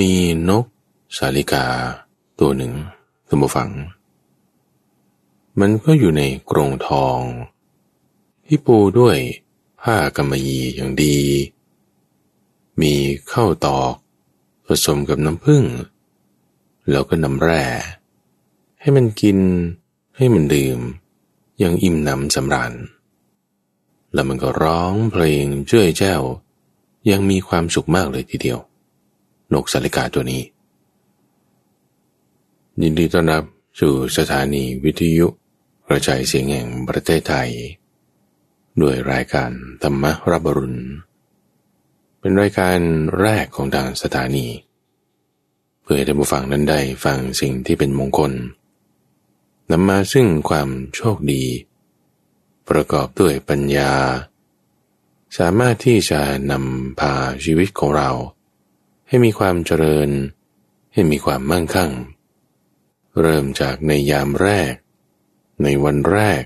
[0.00, 0.12] มี
[0.48, 0.64] นก
[1.16, 1.66] สาลิกา
[2.40, 2.72] ตัวหนึ่ง
[3.28, 3.70] สมบฝัง
[5.60, 7.18] มันก็อยู่ในกรงทอง
[8.46, 9.18] ที่ปูด้วย
[9.82, 11.18] ผ้ากำมะหยี่อย่างดี
[12.80, 12.94] มี
[13.30, 13.94] ข้าวตอก
[14.66, 15.64] ผสมกับน้ำผึ้ง
[16.90, 17.64] แล้วก็น้ำแร่
[18.80, 19.38] ให้มันกิน
[20.16, 20.78] ให้มันดื่ม
[21.58, 22.72] อย่างอิ่มหนำสำราญ
[24.12, 26.22] แล้วมันก็ร้องเพลงเจ้ยแจ้ว
[27.10, 28.60] ยังมีความสุขมากเลยทีเดียว
[29.52, 30.42] นกสาลิกาตัวนี้
[32.82, 33.44] ยินดีต้อนรับ
[33.80, 35.26] สู่สถานีวิทยุ
[35.88, 37.50] กระจายเสียงแห่งประเทศไทย
[38.82, 39.50] ด้วยรายการ
[39.82, 40.80] ธรรมรับรุณ
[42.20, 42.78] เป็นรายการ
[43.20, 44.46] แรกของทางสถานี
[45.82, 48.32] เพื่อให้ท่านผู้ฟังนั้นได้ฟังสิ่งที่เป็นมงคล
[49.70, 51.44] นำมาซึ่งความโชคดี
[52.68, 53.92] ประกอบด้วยปัญญา
[55.38, 58.10] สามารถที่จะนำพาชีวิตของเรา
[59.08, 60.10] ให้มีความเจริญ
[60.92, 61.90] ให้มีความมั่งคั่ง
[63.20, 64.74] เริ่มจากในยามแรก
[65.62, 66.42] ในวันแรก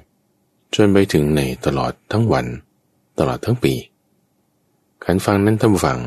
[0.74, 2.46] จนไปถึงในตลอดทั้งวัน
[3.18, 3.74] ตลอดทั้งปี
[5.04, 6.00] การฟังนั้นท่านฟัง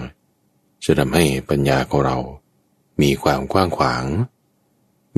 [0.83, 2.17] จะทำให้ปัญญาของเรา
[3.01, 4.05] มีความกว้างขวาง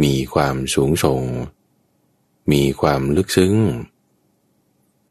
[0.03, 1.21] มีความสูงส่ง
[2.51, 3.55] มีความลึกซึ้ง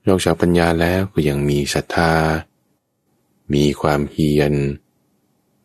[0.06, 2.12] นอกจากปัญญาแล้วก็ยังมีศรัทธา
[3.54, 4.52] มีความเพียร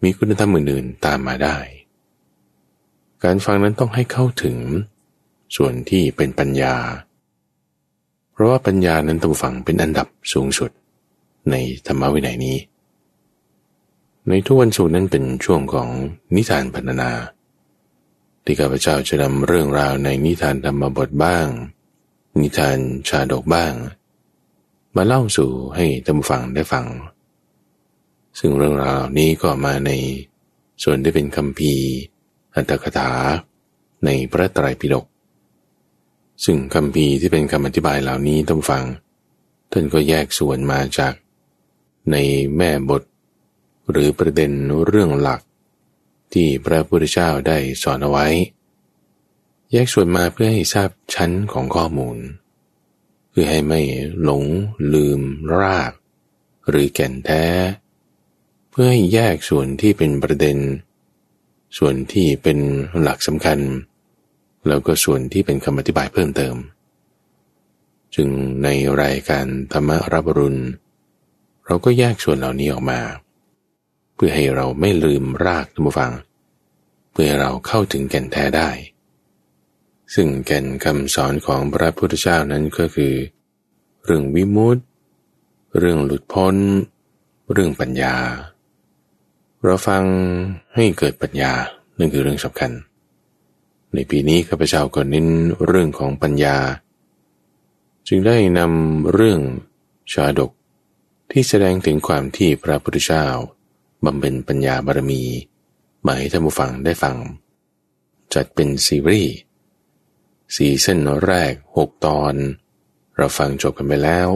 [0.04, 1.58] มีคุณธรรมอื่นๆตามมาได้
[3.24, 4.58] การฟังนั้นต้องให้เข้าถึง
[5.56, 6.76] ส่วนที่เป็นปัญญา
[8.32, 10.72] เพราะว่าปัญญานั้นต้องฟังเป็นอันดับสูงสุด
[11.52, 11.56] ใน
[11.88, 12.58] ธรรมวินัยนี้
[14.28, 15.90] ในทุกวันศุกร์นั้นเป็นช่วงของ
[16.36, 17.12] นิทานพัฒนา
[18.44, 21.48] ที่ข้าพเจ้าจะนำเรื่องราวในนิทานธรรมบทบ้าง
[22.42, 22.78] นิทาน
[23.10, 23.74] ชาดกบ้าง
[24.96, 26.86] มาเล่าสู่ให้ท่านฟังได้ฟัง
[28.40, 29.92] ซึ่งเรื่องราวนี้ก็มาใน
[30.84, 31.74] ส่วนที่เป็นคำพี
[32.56, 33.12] อัตถกถา
[34.06, 35.06] ในพระไตรปิฎก
[36.46, 38.84] ซึ่งคำพีที่เป็นคำอธิบายเหล่านี้ต้องฟัง
[39.72, 41.14] ท่านก็แยกส่วนมาจาก
[42.12, 42.16] ใน
[42.58, 43.04] แม่บท
[43.90, 44.52] หรือประเด็น
[44.86, 45.42] เรื่องหลัก
[46.34, 48.28] ที่พระพุทธเจ้าได้สอนเอาไว้
[49.72, 52.18] แยกส่วนมาเพื่อให้ทราบชั้นของข้อมูล
[53.30, 53.82] เพื่อให้ไม่
[54.22, 54.44] หลง
[54.94, 55.22] ลืม
[55.60, 55.92] ราก
[56.70, 57.44] หรือแก่นแท้
[58.80, 60.58] พื่อให้แยกส่วนที่เป็นประเด็น
[61.78, 62.60] ส่วนที่เป็น
[63.02, 63.60] หลักสำคัญ
[64.68, 66.56] แล้วก็ส่วนที่เป็นคำอธิบายเพิ่มเติม
[68.16, 68.30] จึง
[68.64, 68.68] ใน
[69.02, 70.62] รายการธรรมรับรุณ
[71.66, 73.00] เราก็แยกส่วนเหล่านี้ออกมา
[74.16, 76.12] เพื่อให้เราไม่ลืมรากทุกฟัง
[77.12, 78.70] เพื่อเราเข้าถึงแก่นแท้ได้
[80.14, 83.14] ซึ่งแก่นคำสอนของพระพุทธเจ้านั้นก็คือ
[84.06, 84.82] เรื่องวิมุตติ
[85.78, 86.56] เรื่องหลุดพ้น
[87.52, 88.18] เรื่องปัญญา
[89.70, 90.06] เราฟัง
[90.76, 91.54] ให้เกิดปัญญา
[91.98, 92.72] นั่นคือเรื่องสำคัญ
[93.94, 95.28] ในปีนี้ข้าพเจ้าก็เน้น
[95.66, 96.58] เรื่องของปัญญา
[98.08, 99.42] จึงได้นำเรื่อง
[100.12, 100.52] ชาดก
[101.32, 103.26] ที่แสดงถึงความที่พระพุทธเจ้า
[104.06, 105.24] บำเพ็ญปัญญาบารมี
[106.06, 107.16] มาให้ท่านผู้ฟังได้ฟัง
[108.34, 109.34] จัดเป็นซีรีส์
[110.56, 112.34] ซีซั่นแรกหกตอน
[113.18, 114.30] เราฟังจบกันไปแล้ว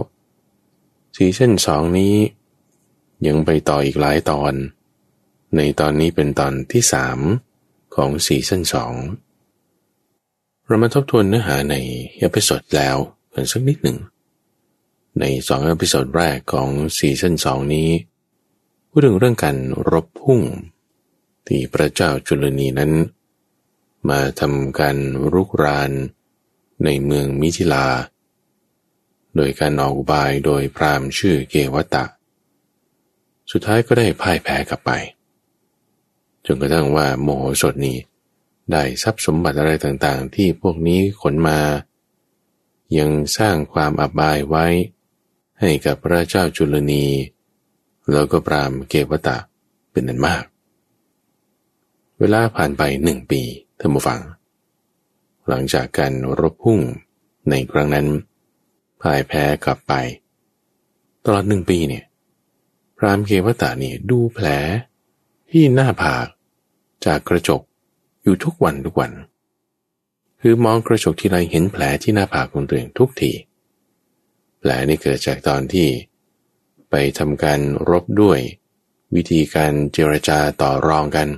[1.16, 2.16] ซีซั่นสองนี้
[3.28, 4.56] ยังไปต่ออีกหลายตอน
[5.56, 7.20] ในตอนนี้เป็นตอนที่สาม
[7.96, 8.94] ของ season สอง
[10.66, 11.76] เรามาทบทวนเนื้อหาใน
[12.18, 12.98] episode แรก
[13.34, 13.98] กันสักนิดหนึ่ง
[15.20, 17.90] ในสอง episode แรกของ season สองนี้
[18.90, 19.58] พูดถึงเรื่องการ
[19.90, 20.42] รบพุ่ง
[21.48, 22.92] ที่พระเจ้าจุลนีนั้น
[24.10, 24.98] มาทำการ
[25.34, 25.92] รุกราน
[26.84, 27.88] ในเมืองมิถิลา
[29.36, 32.06] โดยการออกอุบายโดยพราหมณ์ชื่อเกวัฏฏะ
[33.52, 34.92] สุดท้ายก็ได้พ่ายแพ้กลับไป
[36.46, 37.98] จนกระทั่งว่าโมโหสดนี้
[38.72, 41.60] ได้ทรัพย์สมบัติอะไรต่างๆ ที่พวกนี้ขนมา
[42.98, 44.66] ยังสร้างความอับอายไว้
[45.60, 47.06] ให้กับพระเจ้าจุลนี
[48.12, 49.38] แล้วก็ปรามเกวตะ
[49.92, 50.44] เป็นนันมาก
[52.20, 53.42] เวลาผ่านไปหนึ่งปี
[53.80, 54.22] ท่านผู้ฟัง
[55.48, 56.80] หลังจากการรบพุ่ง
[57.50, 58.08] ในครั้งนั้น
[59.02, 59.94] พ่ายแพ้กลับไป
[61.26, 62.04] ตลอดหนึ่งปีเนี่ย
[62.98, 64.48] พรามเกวตะเนี่ยดูแผล
[65.50, 66.26] ที่หน้าผาก
[67.06, 67.62] จากกระจก
[68.24, 69.12] อยู่ทุกวันทุกวัน
[70.42, 73.32] คือมองกระจกที่ไรเห็นแผลที่หน้าผากของตัวเองทุกที
[74.60, 75.88] แผลนี่เกิดจากตอนที่
[76.90, 77.60] ไปทำการ
[77.90, 78.40] รบด้วย
[79.16, 81.30] วิธีการเจรจาต่อรองกัน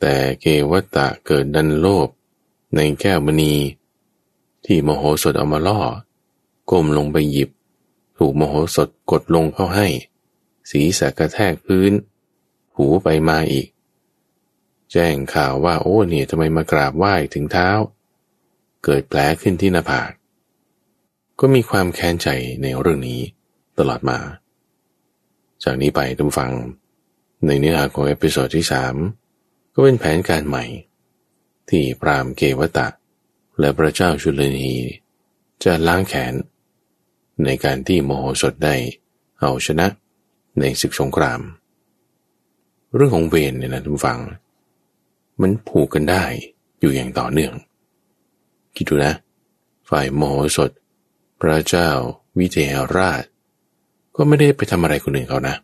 [0.00, 2.08] แต่เกวัตตะเกิดดันโลภ
[2.74, 3.54] ในแก้วมณี
[4.64, 5.80] ที่มโหสถเอามาล่อ
[6.70, 7.50] ก้มลงไปหยิบ
[8.18, 9.88] ถูกมโหสถกดลงเข้าให้
[10.70, 11.92] ศีรษะกระแทกพื้น
[12.76, 13.68] หูไปมาอีก
[14.92, 17.68] แจ้งข่าวว่าโอ้เนี่ยทำไมมากราบไหว้ถึงเท้า
[18.84, 20.10] เกิดแผลขึ้นที่หน้าผาก
[21.40, 22.28] ก็มีความแค้นใจ
[22.62, 23.20] ในเรื่องนี้
[23.78, 24.18] ตลอดมา
[25.62, 26.52] จากนี้ไปท่านผู้ฟัง
[27.46, 28.94] ในเนื้อหาของ episode ที่สาม
[29.74, 30.64] ก็เป็นแผนการใหม่
[31.68, 32.88] ที่พรามเกวตะ
[33.58, 34.72] และพระเจ้าชุลนี
[35.64, 36.34] จะล้างแขน
[37.44, 38.74] ในการที่โมโหสดได้
[39.40, 39.86] เอาชนะ
[40.60, 41.40] ในศึกสงคราม
[42.94, 44.18] เรื่องของเวรเนี่ยนะทุกฟัง
[45.40, 46.24] มันผูกกันได้
[46.80, 47.52] อยู่อย่างต่อเนื่อง
[48.74, 49.14] คิดดูนะ
[49.88, 50.70] ฝ่ายโมโหสด
[51.40, 51.88] พระเจ้า
[52.38, 53.22] วิเทหราช
[54.16, 55.56] ก็ไม่ได้ไปทำอะไรคนอื่นเขานะ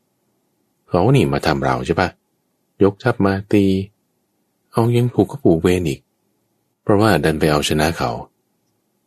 [0.88, 2.08] เขาหนีมาทำเราใช่ปะ
[2.82, 3.64] ยกทัพมาตี
[4.72, 6.00] เอายังผูกก็ผูกเวรอีก
[6.82, 8.10] เพราะว่าดันไปเอาชนะเขา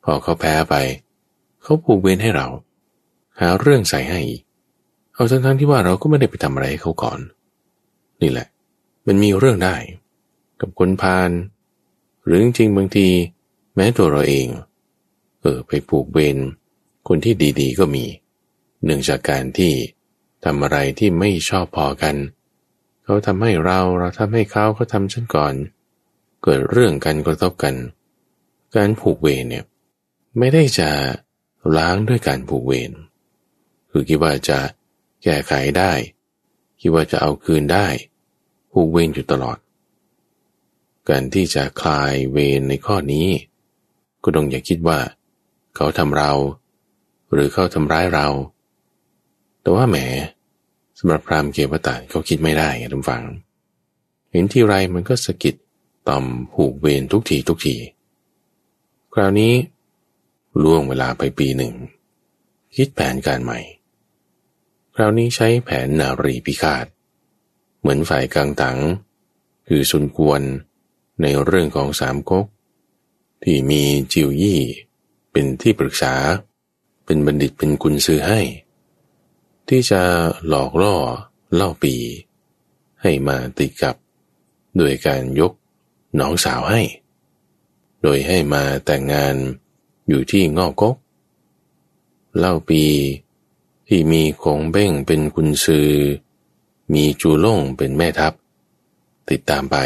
[0.03, 0.75] พอเขาแพ้ไป
[1.61, 2.47] เขาผูกเวรให้เรา
[3.39, 4.21] หาเรื่องใส่ให้
[5.13, 7.19] เอาทั้งทั้งที่ว่าเราก็ไม่ได้ไปทำอะไรให้เขาก่อน
[8.21, 8.47] นี่แหละ
[9.07, 9.75] มันมีเรื่องได้
[10.61, 11.31] กับคนพาล
[12.23, 13.07] หรือจริงบางที
[13.75, 14.47] แม้ตัวเราเอง
[15.41, 16.37] เออไปผูกเวร
[17.07, 18.05] คนที่ดีๆ ก็มี
[18.83, 19.73] เนื่องจากการที่
[20.43, 22.15] ทำอะไรที่ไม่ชอบพอกัน
[23.03, 25.53] เขาทำให้เราเราทำให้เขาเขาทำฉันก่อน
[26.43, 27.75] เกิดเรื่องกันกระทบกัน
[28.75, 29.65] การผูกเวรเนี่ย
[30.37, 30.89] ไม่ได้จะ
[31.77, 32.91] ล้างด้วยการผูกเวร
[33.89, 34.59] คือคิดว่าจะ
[35.23, 35.91] แก้ไขได้
[36.79, 37.87] คิดว่าจะเอาคืนได้
[38.71, 39.57] ผูกเวรอยู่ตลอด
[41.09, 43.27] การที่จะคลายเวรในข้อนี้
[44.23, 44.99] ก็ต้องอย่าคิดว่า
[45.75, 46.31] เขาทำเรา
[47.31, 48.27] หรือเขาทำร้ายเรา
[49.61, 49.97] แต่ว่าแหม
[50.99, 53.23] สำหรับพรามเกวตาเขาคิดไม่ได้ไงทุกฝัง
[54.31, 55.55] เห็นที่ไรมันก็สะกิด
[56.07, 57.75] ต่อมผูกเวรทุกทีทุกที
[59.13, 59.53] คราวนี้
[60.63, 61.73] ล่วงเวลาไปปีหนึ่ง
[62.75, 63.59] คิดแผนการใหม่
[64.95, 66.85] คราวนี้ใช้แผนนารีพิฆาต
[67.79, 68.77] เหมือนฝ่ายกลางตัง
[69.67, 70.41] คือสุนกวน
[71.21, 72.45] ในเรื่องของสามก๊ก
[73.43, 73.83] ที่มี
[74.13, 74.61] จิวยี่
[75.31, 76.13] เป็นที่ปรึกษา
[77.05, 78.39] เป็นบัณฑิตเป็นกุญซือให้
[79.67, 80.01] ที่จะ
[80.47, 80.95] หลอกล่อ
[81.53, 81.95] เล่าปี
[83.01, 83.95] ให้มาติดกับ
[84.77, 85.53] โดยการยก
[86.19, 86.81] น้องสาวให้
[88.01, 89.35] โดยให้มาแต่งงาน
[90.07, 90.95] อยู่ที่งอกก๊ก
[92.37, 92.83] เล่าปี
[93.87, 95.89] ที่มีคงเบ้งเป็นกุญซือ
[96.93, 98.33] มีจูล่งเป็นแม่ทัพ
[99.29, 99.77] ติดตามไป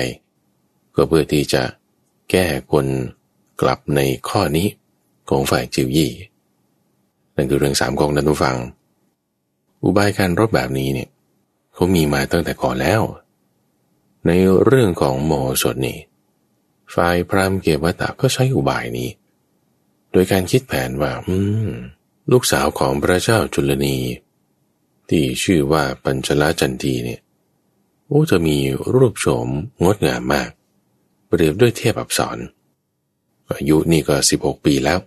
[0.96, 1.64] ก็เพื่อที่จะ
[2.32, 2.86] แก้คน
[3.62, 4.68] กลับในข้อนี้
[5.30, 6.12] ของฝ่ายจิวยี่
[7.36, 8.58] นั่นคือเรื่องสามกองนันทุฟัง
[9.84, 11.10] อุบายการรบแบบนี้เนี่ย
[11.74, 13.02] เขามีมาตั้งแต่ก่อนแล้ว
[14.28, 14.32] ใน
[14.66, 16.00] เรื่องของโมสดนี่
[16.94, 19.10] ฝ่ายพรามเกวตาก็ใช้อุบายนี้
[20.12, 21.36] โดยการคิดแผนว่า อื
[21.68, 21.70] ม
[22.32, 23.98] ลูกสาวของพระเจ้าจุลนี
[25.10, 27.22] ที่ชื่อว่าปัญชลจันทีเนี่ย
[28.08, 28.58] โอ้จะมี
[28.96, 29.48] รูปโฉม
[29.84, 30.50] งดงามมาก
[31.28, 32.38] เปรียบด้วยเทียบอับสร
[33.52, 35.00] อายุนี่ก็สิบหกปีแล้ว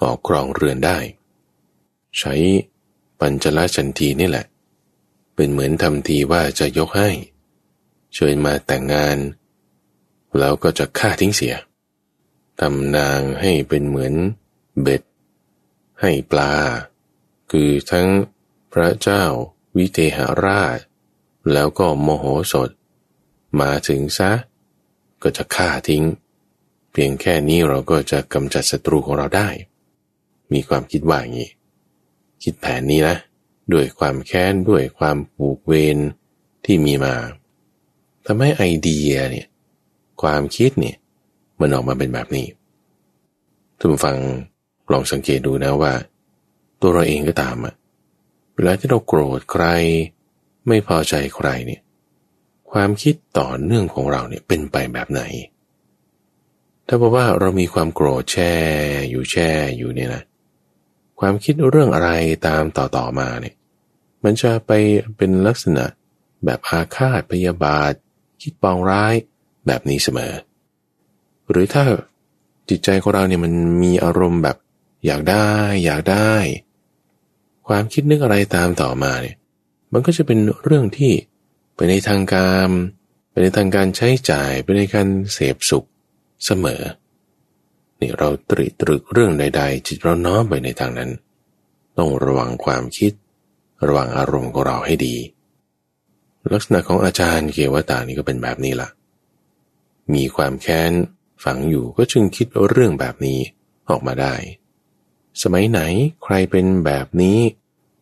[0.00, 0.98] ออกครองเรือนได้
[2.18, 2.34] ใช้
[3.20, 4.46] ปัญจลจันทีนี่แหละ
[5.34, 7.10] เป็นเหมือนทำทีว่าจะยกให้
[8.14, 9.18] เชิญมาแต่งงาน
[10.38, 11.56] แล้วก็จะฆ่าทิ้งเสีย
[12.60, 14.14] ทำนางให้เป็นเหมือน
[14.82, 15.02] เบ็ด
[16.00, 16.54] ให้ปลา
[17.50, 18.08] คือทั้ง
[18.72, 19.24] พระเจ้า
[19.76, 20.78] วิเทหราช
[21.52, 22.70] แล้วก็โมโหสด
[23.60, 24.30] มาถึงซะ
[25.22, 26.04] ก็จะฆ่าทิ้ง
[26.92, 29.48] เพียงแค่นี้เราก็จะกำจัดศัตรูของเราได้
[30.52, 31.50] มีความคิดว่าอย่างนี้
[32.42, 33.16] คิดแผนนี้นะ
[33.72, 35.98] ด้วยความแค้นด้วยความผูกเวร
[36.64, 37.14] ที่มีมา
[38.26, 39.46] ทำให้ไอเดียเนี่ย
[40.22, 40.96] ความคิดเนี่ย
[41.60, 42.46] มันออกมาเป็นแบบนี้
[43.78, 44.16] ทุกฟัง
[44.92, 45.92] ลองสังเกตดูนะว่า
[46.80, 47.74] ตัวเราเองก็ตามอะ
[48.54, 49.64] เวลาที่เราโกรธใคร
[50.68, 51.80] ไม่พอใจใครเนี่ย
[52.72, 55.22] ความคิดต่อเนื่องของเราเนี่ยเป็นไปแบบไหน
[56.86, 58.54] ถ้าบอกว่าเรามีความโกรธแช่
[59.10, 60.22] อยู่แช่อยู่เนี่ยนะ
[61.20, 62.10] ความคิดเรื่องอะไร
[62.46, 63.54] ตามต่อต่อมาเนี่ย
[64.24, 64.72] มันจะไป
[65.16, 65.84] เป็นลักษณะ
[66.44, 67.92] แบบอาฆาตพยาบาท
[68.42, 69.14] คิดปองร้าย
[69.66, 70.34] แบบนี้เสมอ
[71.50, 71.84] หรือถ้า
[72.68, 73.52] จิตใจของเราเนี่ยมัน
[73.82, 74.56] มีอารมณ์แบบ
[75.06, 75.50] อยากได้
[75.84, 76.32] อยากได้
[77.68, 79.36] ความคิดนึกอะไรตามต่อมาเนี่ย
[79.92, 81.12] มันก็จะเป็นเรื่องที่
[81.74, 82.68] ไปในทางการ
[83.30, 85.86] ไปในทางการใช้จ่ายไปในการเสพสุข
[86.44, 86.82] เสมอ
[88.00, 91.10] นี่เราตรีตรึกเรื่องใด ๆ จิตเราน้อมไปในทางนั้น
[91.98, 93.12] ต้องระวังความคิด
[93.86, 95.16] ระวังอารมณ์ของเราให้ดี
[96.52, 98.88] ลักษณะของอาจารย์เกวตานี่ก็เป็นแบบนี้ละ่ะ
[100.14, 100.92] มีความแค้น
[101.44, 103.38] ฝังอยู่ก็จึงคิดเรื่องแบบนี้
[103.90, 104.34] ออกมาได้
[105.42, 105.80] สมัยไหน
[106.24, 107.38] ใครเป็นแบบนี้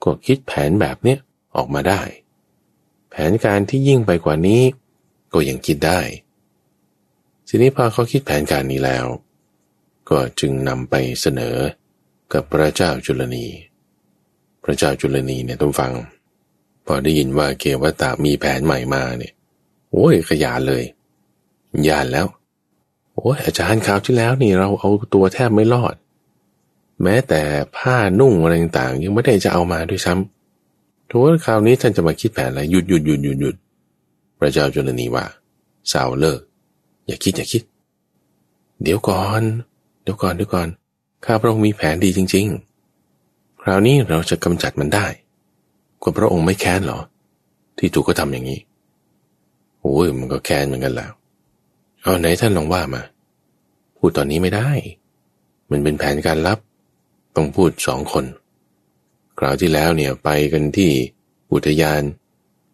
[0.05, 1.19] ก็คิดแผนแบบเนี้ย
[1.57, 2.01] ออกมาได้
[3.11, 4.63] แผนการที่ยิ่งไปกว่านี้
[5.33, 6.01] ก็ยังคิดได้
[7.49, 9.07] ทีนี้พอเขาคิดแผนการนี้แล้ว
[10.11, 11.57] ก็จึงนำไปเสนอ
[12.33, 13.47] กับพระเจ้าจุลนี
[14.65, 15.93] พระเจ้าจุลนีเนี่ยต้องฟัง
[16.87, 19.33] พอได้ยินว่าเกวตามีแผนใหม่มาเนี่ย
[19.91, 20.85] โอ้ยขยานเลย
[21.89, 22.27] ยานแล้ว
[23.15, 25.95] โอ้ยอาจารย์คราวที่แล้วนี่เราเอาตัวแทบไม่รอด
[27.03, 27.43] แม้แต่
[27.77, 30.40] ผ้านุ่งอะไรต่างยังไม่ได้จะเอามาด้วยซ้ำ
[31.11, 33.57] ทุกคราวนี้ท่านจะมาคิดแผนอะไรหยุดหยุดหยุดหยุดหยุด
[34.39, 35.25] พระเจ้าจุลนีว่า
[35.93, 36.41] สาวเลิก
[37.07, 37.63] อย่าคิดอย่าคิด
[38.83, 39.43] เดี๋ยวก่อน
[40.03, 40.69] เดี๋ยวก่อนเดี๋ยวก่อน
[41.25, 42.47] ข้าพระองค์มีแผนดีจริง
[43.05, 45.07] ๆ คราวนี้เราจะกำจัดมันได้
[46.03, 47.01] กว่าพระองค์ไม่แค้นหรอ
[47.79, 48.61] ที่ถูกก็ทำอย่างนี้
[49.81, 51.13] โอ้ยมันก็แค้นเหมือนกันแล้ว
[52.03, 53.03] เอาไหนท่านลองว่ามา
[53.99, 54.69] พูดตอนนี้ไม่ได้
[55.71, 56.59] มันเป็นแผนการลับ
[57.37, 58.25] ต้องพูดสองคน
[59.43, 60.91] คราวที่แล้วเนี่ยไปกันที่
[61.53, 62.03] อุทยาน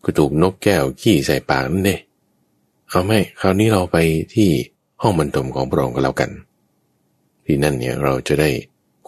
[0.05, 1.97] ก็ถูกนกแก้วขี้ใส่ปากนั่นเด้
[2.89, 3.99] เอาไม่คราวนี้เราไป
[4.35, 4.51] ที่
[5.03, 6.31] ห้องบรรทมของพระองค์ก็แล้วกัน
[7.45, 8.51] ที่นั่นเนี่ยเราจะได้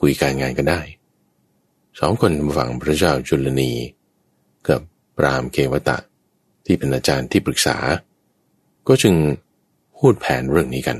[0.00, 0.80] คุยการงานกันได้
[1.98, 3.70] สองคนฝั่งพระเจ้าจุลนี
[4.68, 4.80] กับ
[5.16, 5.98] ปรามเกวตะ
[6.64, 7.76] ที่เป็นอาจารย์ที่ปรึกษา
[8.88, 9.14] ก็จึง
[9.98, 10.98] พูดแผนเรื่องนี้กัน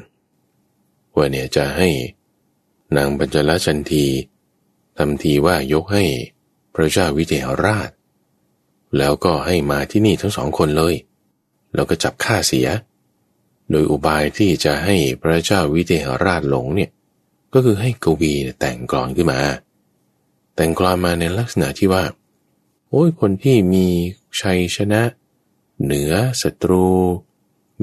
[1.14, 1.88] ว่าเนี่ยจะให้
[2.96, 4.04] นางปัญจลชันที
[4.96, 6.04] ทำทีว่ายกให้
[6.74, 7.90] พระเจ้าวิเทหราช
[8.98, 10.94] แล้วก็ให้มาที่นี่ทั้งสองคนเลย
[11.74, 12.68] แล้วก็จับฆ่าเสีย
[13.70, 16.90] โดยอุบายที่จะให้พระเจ้าวิเทหราชหลงเนี่ย
[17.52, 19.40] ก็คือให้กวีแต่งกลอนขึ้นมา
[20.54, 22.04] แต่งกลอนมาในลักษณะที่ว่า
[22.90, 23.86] โอ้ยคนที่มี
[24.40, 25.02] ชัยชนะ
[25.82, 26.86] เหนือศัตรู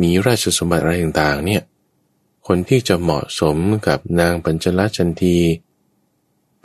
[0.02, 1.62] มีราชสมบัติอะไรต่างๆเนี่ย
[2.48, 5.38] คนที่จะเหมาะสมกับนางปัญจลจันที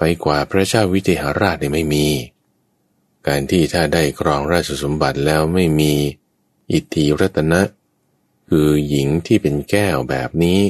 [0.03, 2.07] ไปกว่าพระเจ้าวิเทหราชเนี่ยไม่มี
[3.29, 5.93] การที่ถ้าได้ครองราชสมบัติแล้วไม่มี
[6.73, 7.61] อิทธิรัตนะ
[8.49, 10.61] คือหญิงที่เป็นแก้วแบบนี้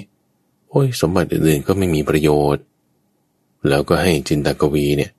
[0.68, 2.62] โอ้ยสมบัติอื่นๆก็ไม่มีประโยชน์
[3.68, 5.10] แล้วก็ให้จินตกวีเนี่ย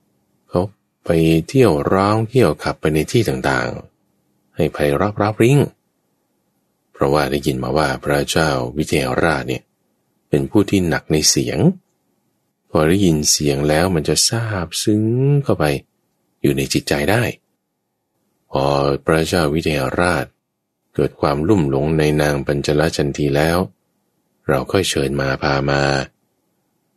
[0.48, 0.62] เขา
[1.04, 1.10] ไป
[1.48, 5.58] เที่ยวร้องเที่ยวขับไปในที่ต่างๆ ให้ไพรับรับริ้ง
[6.92, 9.62] เพราะว่าได้ยินมาว่าพระเจ้าวิเทหราชเนี่ย
[10.28, 11.58] เป็นผู้ที่หนักในเสียง
[12.74, 15.04] พอได้ยินเสียงแล้วมันจะซาบซึ้ง
[15.44, 15.64] เข้าไป
[16.42, 17.22] อยู่ในจิตใจได้
[18.50, 18.64] พอ
[19.04, 20.26] พระเจ้าวิเทหราช
[20.94, 23.58] เกิดความลุ่มหลงในนางปัญจลจันทีแล้ว
[24.48, 25.82] เราค่อยเชิญมาพามา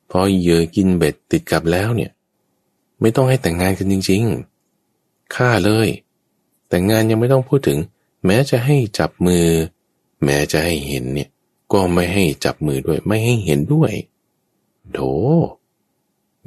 [0.09, 2.11] พอเยอกินเบ็ดติดกับแล้วเนี่ย
[3.01, 5.87] ไม่ต้องให้แต่งงานกันจริงๆฆ่าเลย
[6.69, 7.79] แต่งงานยังไม่ต้องพูดถึง
[8.25, 9.47] แม้จะให้จับมือ
[10.23, 11.29] แม้จะให้เห็นเนี่ย
[11.73, 13.91] ก็ไม่ให้จับมือด้วยไม่ให้เห็นด้วย
[14.93, 14.99] โถ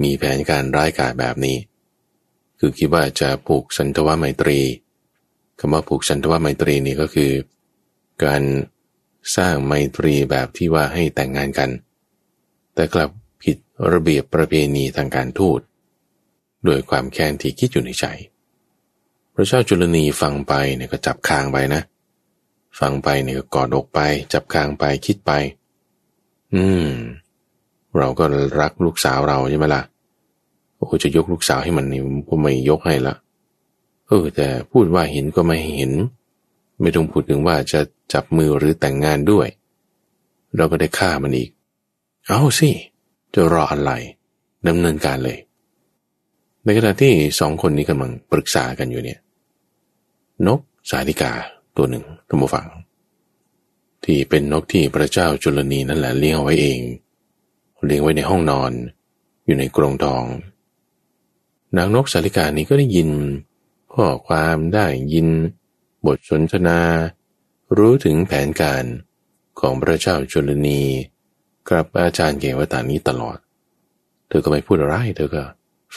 [0.03, 1.57] มีแผนการร้ายกาจแบบนี้
[2.59, 4.59] คือคิดว่าจะผูกสันทวไมตรี
[5.59, 7.31] คำว่าผูกสันทวไมตรีนี่ก็คือ
[8.25, 8.43] การ
[9.35, 11.69] สร้างไมตรีแบบที่ว่าให้แต่งงานกัน
[12.75, 13.09] แต่กลับ
[13.43, 13.57] ผิด
[13.93, 15.59] ระเบียบประเพณีทางการทูต
[16.65, 18.05] โดยความแค้นที่คิดอยู่ในใจ
[19.33, 21.81] พระเจ้าจุลนีฟังไปเนี่ยก็จับคางไปนะ
[22.79, 23.99] ฟังไปเนี่ยก็กอดอกไป
[24.33, 25.31] จับคางไปคิดไป
[26.53, 26.89] อืม
[27.99, 28.25] เราก็
[28.61, 29.83] รักลูกสาวเราใช่ไหมละ่ะ
[30.77, 33.15] โอ้จะยกลูกสาวให้มันนี่ก็ไม่ยกให้ละ
[34.07, 35.91] เออแต่พูดว่าเห็นก็ไม่เห็น
[36.81, 37.79] ไม่ต้องพูดถึงว่าจะ
[38.13, 39.47] จับมือหรือแต่งงานด้วย
[40.55, 41.49] เราก็ได้ฆ่ามันอีก
[42.27, 42.69] เอาสิ
[43.33, 43.91] จะรออะไร
[44.67, 45.37] ดำเนินการเลย
[46.63, 49.19] ในขณะที่สองคนนี้กำลังปรึกษากันอยู่เนี่ย
[50.47, 51.31] นกสาลิกา
[51.77, 52.67] ตัวหนึ่งท่านผู้ฟัง
[54.03, 56.79] ที่เป็นนกที่พระเจ้าจุลนีนั่นแหละเลี้ยงไว้เอง
[57.85, 58.71] เลี้ยงไว้ในห้องนอน
[59.45, 60.25] อยู่ในกรงทอง
[61.77, 63.09] นางนกสาลิกานี้ก็ได้ยิน
[63.93, 65.27] ข้อความได้ยิน
[66.05, 66.79] บทสนทนา
[67.77, 68.83] รู้ถึงแผนการ
[69.59, 70.81] ของพระเจ้าจุลนี
[71.69, 73.37] กับอาจารย์เกวตานี้ตลอด
[74.27, 75.43] เธอก็ไม่พูดอะไร เธอก็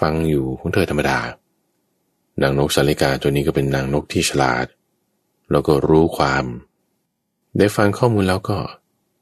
[0.00, 1.18] ฟังอยู่ของเธอธรรมดา
[2.42, 4.66] นางนกสาลิกาตัวนี้ก็เป็นนางนกที่ฉลาด
[5.50, 6.44] แล้วก็รู้ความ
[7.58, 8.58] ได้ฟังข้อมูลแล้วก็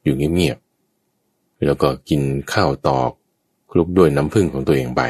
[0.05, 0.59] อยู่เงียบ
[1.67, 3.11] แล้วก็กินข้าวตอก
[3.71, 5.03] คลุกด้วยน้ำผึ้งของตัวเองไป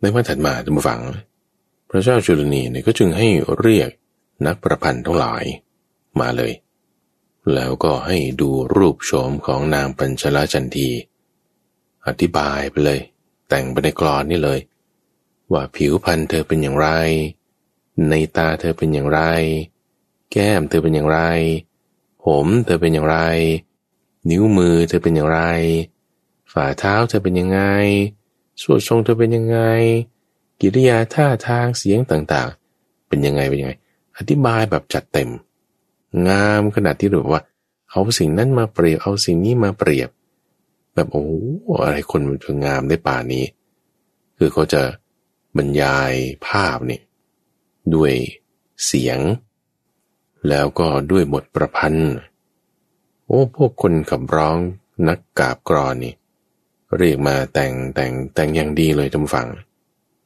[0.00, 1.00] ในวันถัดมาท่านผู้ฟัง
[1.90, 3.28] พระเจ้าจุลนีเนี่ยก็จึงให้
[3.60, 3.90] เรียก
[4.46, 5.44] นักประพันธ์ทั้งหลาย
[6.20, 6.52] มาเลย
[7.54, 10.88] แล้วก็ให้ดูรูปโฉมของนางปัญชลจันที
[12.06, 13.00] อธิบายไปเลย
[13.48, 14.60] แต่งไปในกรอนนี่เลย
[15.52, 16.88] ว่าผิวพรรณเธอเป็นอย่างไร
[18.08, 19.20] ในตาเธอเป็นอย่างไร
[20.32, 21.20] แก้มเธอเป็นอย่างไร
[22.24, 23.18] ผมเธอเป็นอย่างไร
[24.30, 25.40] นิ้วมือเธอเป็นอย่างไร
[26.52, 27.60] ฝ่าเท้าเธอเป็นยังไง
[28.62, 29.58] สวดทรงเธอเป็นยังไง
[30.60, 33.72] กิริยาท่าทางเสียงต่างๆ เป็นยังไงเป็นยังไง
[34.16, 35.30] อธิบายแบบจัดเต็ม
[36.28, 37.42] งามขนาดที่แบบว่า
[37.90, 40.10] เอาสิ่งนั้นมาเปรียบเอาสิ่งนี้มาเปรียบ
[40.94, 41.26] แบบโอ้
[41.84, 43.44] อะไรคนมันจะงามได้ป่านี้
[44.38, 44.82] คือเขาจะ
[45.56, 46.12] บรรยาย
[46.46, 47.00] ภาพนี่
[47.94, 48.12] ด้วย
[48.86, 49.18] เสียง
[50.48, 52.12] แล้วก็ด้วยบทประพันธ์
[53.26, 54.58] โอ้พวกคนขับร้อง
[55.08, 56.14] นักกาบกรอนนี่
[56.96, 59.48] เรียกมาแต่งแต่งแต่งอย่างดีเลยท่านฟัง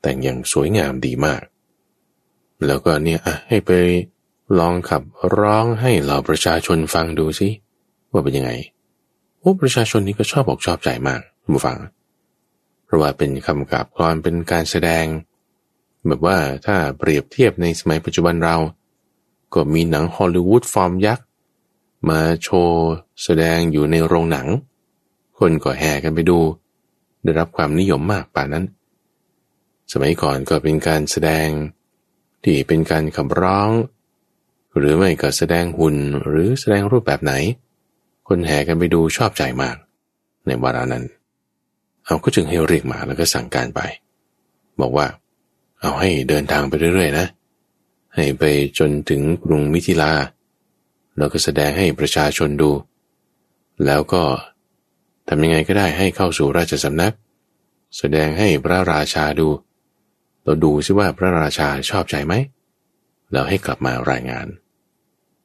[0.02, 1.42] แต่งอย่างสวยงามดีมาก
[2.66, 3.70] แล้วก็เนี่ยอะให้ไป
[4.58, 5.02] ลองขับ
[5.38, 7.48] ร้องให้เหล่าประชาชนฟังดูสิ
[8.10, 8.52] ว่าเป็นยังไง
[9.38, 11.78] โอ้ประชาชนนี่ก็ชอบอกชอบใจมากท่านฟัง
[12.84, 15.04] เพราะว่าเป็นคำกาบกรอนเป็นการแสดง
[16.06, 18.56] แบบว่าถ้าเปรียบเทียบในสมัยปัจจุบันเรา
[19.54, 21.26] ก็มีหนังฮอลลีวูดฟอร์มยักษ์
[22.08, 22.86] มาโชว์
[23.22, 24.48] แสดงอยู่ในโรงหนัง
[25.38, 26.38] คนก็แห่กันไปดู
[27.22, 28.64] ได้รับความนิยมมากป่านั้น
[29.92, 31.48] สมัยก่อนก็เป็นการแสดง
[32.44, 33.70] ที่เป็นการขับร้อง
[34.76, 37.32] หรือไม่ก็แสดงหุ่นหรือแสดงรูปแบบไหน
[38.28, 39.76] คนแห่กันไปดูชอบใจมาก
[40.46, 41.04] ในวาระนั้น
[42.04, 43.80] เอาก็จึงให้เรียกมาแล้วก็สั่งการไป
[44.80, 45.06] บอกว่า
[45.80, 47.26] เอาให้เดินทางไปเรื่อยๆนะ
[48.14, 48.44] ให้ไป
[48.78, 50.12] จนถึงกรุงมิถิลา
[51.16, 52.70] แล้วก็แสดงให้ประชาชนดู
[53.86, 54.22] แล้วก็
[55.28, 57.14] ทำยังไงก็ได้ให้เข้าสู่ราชสำนัก
[57.98, 59.48] แสดงให้พระราชาดู
[60.42, 62.34] เราดูซิว่าพระราชาชอบใจไหม
[63.32, 64.46] แล้วให้กลับมารายงาน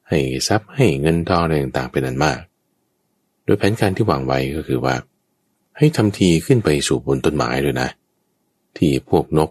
[0.08, 0.18] ให้
[0.48, 2.38] ทรัพย์ให้เงินทองอะไรต่างๆเป็นอันมาก
[3.44, 4.94] โดยแผนการที่วางไว้ก็คือว่า
[5.78, 7.88] ให้ทำทีขึ้นไปสู่บนต้นไม้เลยนะ
[8.76, 9.50] ที่พวกนก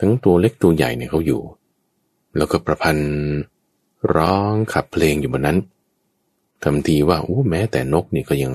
[0.00, 1.42] ทั้งตัวเล็กตัวใหญ่เนี่ยเขาอยู่
[2.36, 3.10] แล้วก็ประพันธ์
[4.16, 5.58] ร้องขับเพลงอยู่บนนั้น
[6.62, 8.52] ทำทีว่าโอ้แม้แต่นกนี่ก็ยัง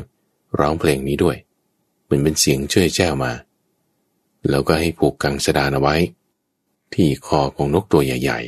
[0.60, 1.38] ร้องเพลงนี้ด้วย
[2.04, 3.32] เหมือนเป็นเสียงเชื่อแจ้วมา
[4.50, 5.96] แล้วก็ให้ผูกกังสดานเอาไว้
[6.94, 8.40] ที่คอของนกตัวใหญ่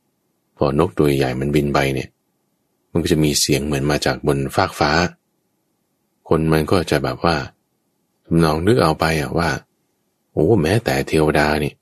[0.00, 2.08] ๆ พอนกตัวใหญ่มันบินไปเนี่ย
[2.90, 4.90] มันก็จะมีเสียงเหมือนมาจากบนฟากฟ้า
[6.28, 7.36] คนมันก็จะแบบว่า
[8.24, 9.50] ทำนองนึกเอาไปอะว่า
[10.32, 11.72] โอ้แม้แต่เทวดานี่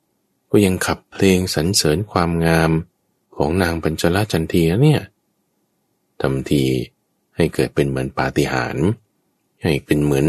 [0.51, 2.71] ก็ยังขับเพลงสรรเสริญความงาม
[3.39, 5.03] ของนางปัญจลจันทีเนี่ย
[6.21, 6.65] ทำที
[7.37, 8.87] ให้เกิดเป็นเหมือนปาฏิหาริย์
[9.63, 10.27] ให้เป็นเหมือน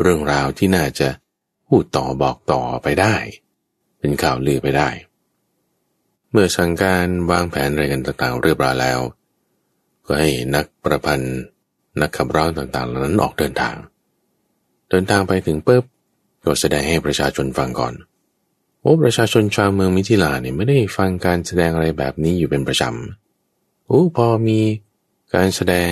[0.00, 1.08] เรื่องราวที่น่าจะ
[1.68, 3.14] พูดต่อบอกต่อไปได้
[3.98, 4.88] เป็นข่าวลือไปได้
[6.30, 9.00] เมื่อสั่งการวางแผนอะไรกันต่างๆเรียบร้อยแล้ว
[10.06, 11.36] ก็ให้นักประพันธ์
[12.00, 13.76] นักขับร้องต่างๆเหล่านั้นออกเดินทาง
[14.90, 15.84] เดินทางไปถึงปุ๊บ
[16.44, 17.94] ก็แสดงให้ประชาชนฟังก่อน
[18.86, 24.60] โอ้ประชาชนชาวเมืองมิถิลาเนี่ยไม่ได้ฟังการแสดงอะไรแบบนี้อยู่เป็นประจำโอ้พอมี
[25.34, 25.90] การแสดง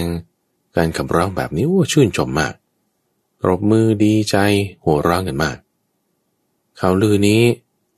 [0.76, 2.54] การขับร้องแบบนี้โอ้ชื่นชมมาก
[3.48, 4.36] รบมือดีใจ
[4.84, 5.56] หัวร้องกันมาก
[6.80, 7.42] ข่าวลือนี้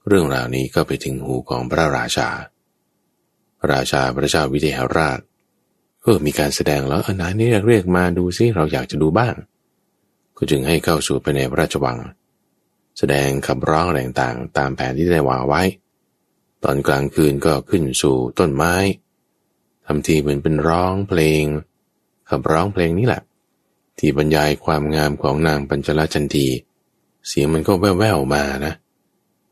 [0.08, 2.28] เรื่องราวนี้ก็ไปถึงหูของพระราชา
[3.72, 5.18] ราชาพระเจ้าวิเทหราช
[6.02, 9.34] เออมีการแสดงแล้วอนานี่เรียกมาดูซิเราอยากจะดูบ้าง
[10.36, 11.98] ก็จึงให้เข้าสู่ไปในพระราชวัง
[12.98, 15.62] แสดงคำร้องอะไรต่างๆ ตามแผนที่ได้วางไว้
[16.64, 18.74] ตอนกลางคืนก็ขึ้นสู่ต้นไม้
[19.86, 21.42] ทำทีเหมือนเป็นร้องเพลง
[22.28, 23.22] คำร้องเพลงนี้แหละ
[23.98, 26.46] ที่บรรยายความงามของนางปัญจลจันที
[27.28, 28.74] เสียงมันก็แว่วๆมานะ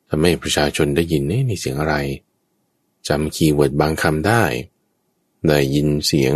[0.08, 1.96] ทำให้ประชาชนได้ยินนี่นี่เสียงอะไร
[3.08, 4.42] จำคีย์เวิร์ดบางคำได้
[5.46, 6.34] ได้ยินเสียง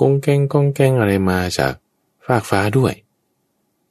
[0.00, 1.72] กงแกงกงแกงอะไรมาจาก
[2.26, 2.92] ฟากฟ้าด้วย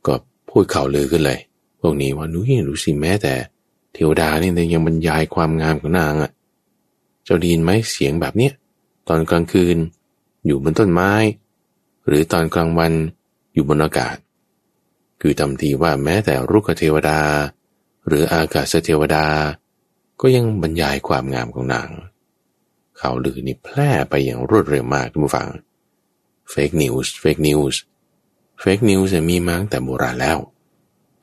[0.06, 0.14] ก็
[0.50, 1.40] พูดข่าวลือขึ้นเลย
[1.88, 3.34] วกนี้ว่านุ้ยรู้สิแม้แต่
[3.94, 6.32] เทวดาเนี่ยยังบรรยายความงามของนางอะ
[7.24, 8.54] เจ้าดีนไหมเสียงแบบเนี้ย
[9.08, 9.78] ตอนกลางคืน
[10.46, 11.12] อยู่บนต้นไม้
[12.08, 12.94] หรือตอนกลางวัน
[13.54, 14.16] อยู่บนอากาศ
[15.22, 17.20] คือทำทีว่าแม้แต่รุกขเทวดา
[18.08, 19.26] หรืออากาศเทวดา
[20.22, 21.90] ก็ยังบรรยายความงามของนาง
[23.00, 25.48] ข่าวลือนี่แพร่ไปอย่างรวดเร็วมากท่านผู้ฟัง
[26.50, 30.38] fake news fake news fake news มีมาตั้งแต่โบราณแล้ว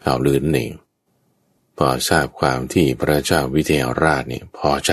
[0.05, 0.73] ข่าวลือนั่นเอง
[1.77, 4.93] พอทราบความที่พระเจ้าวิเทหราชเนี่ยพอใจ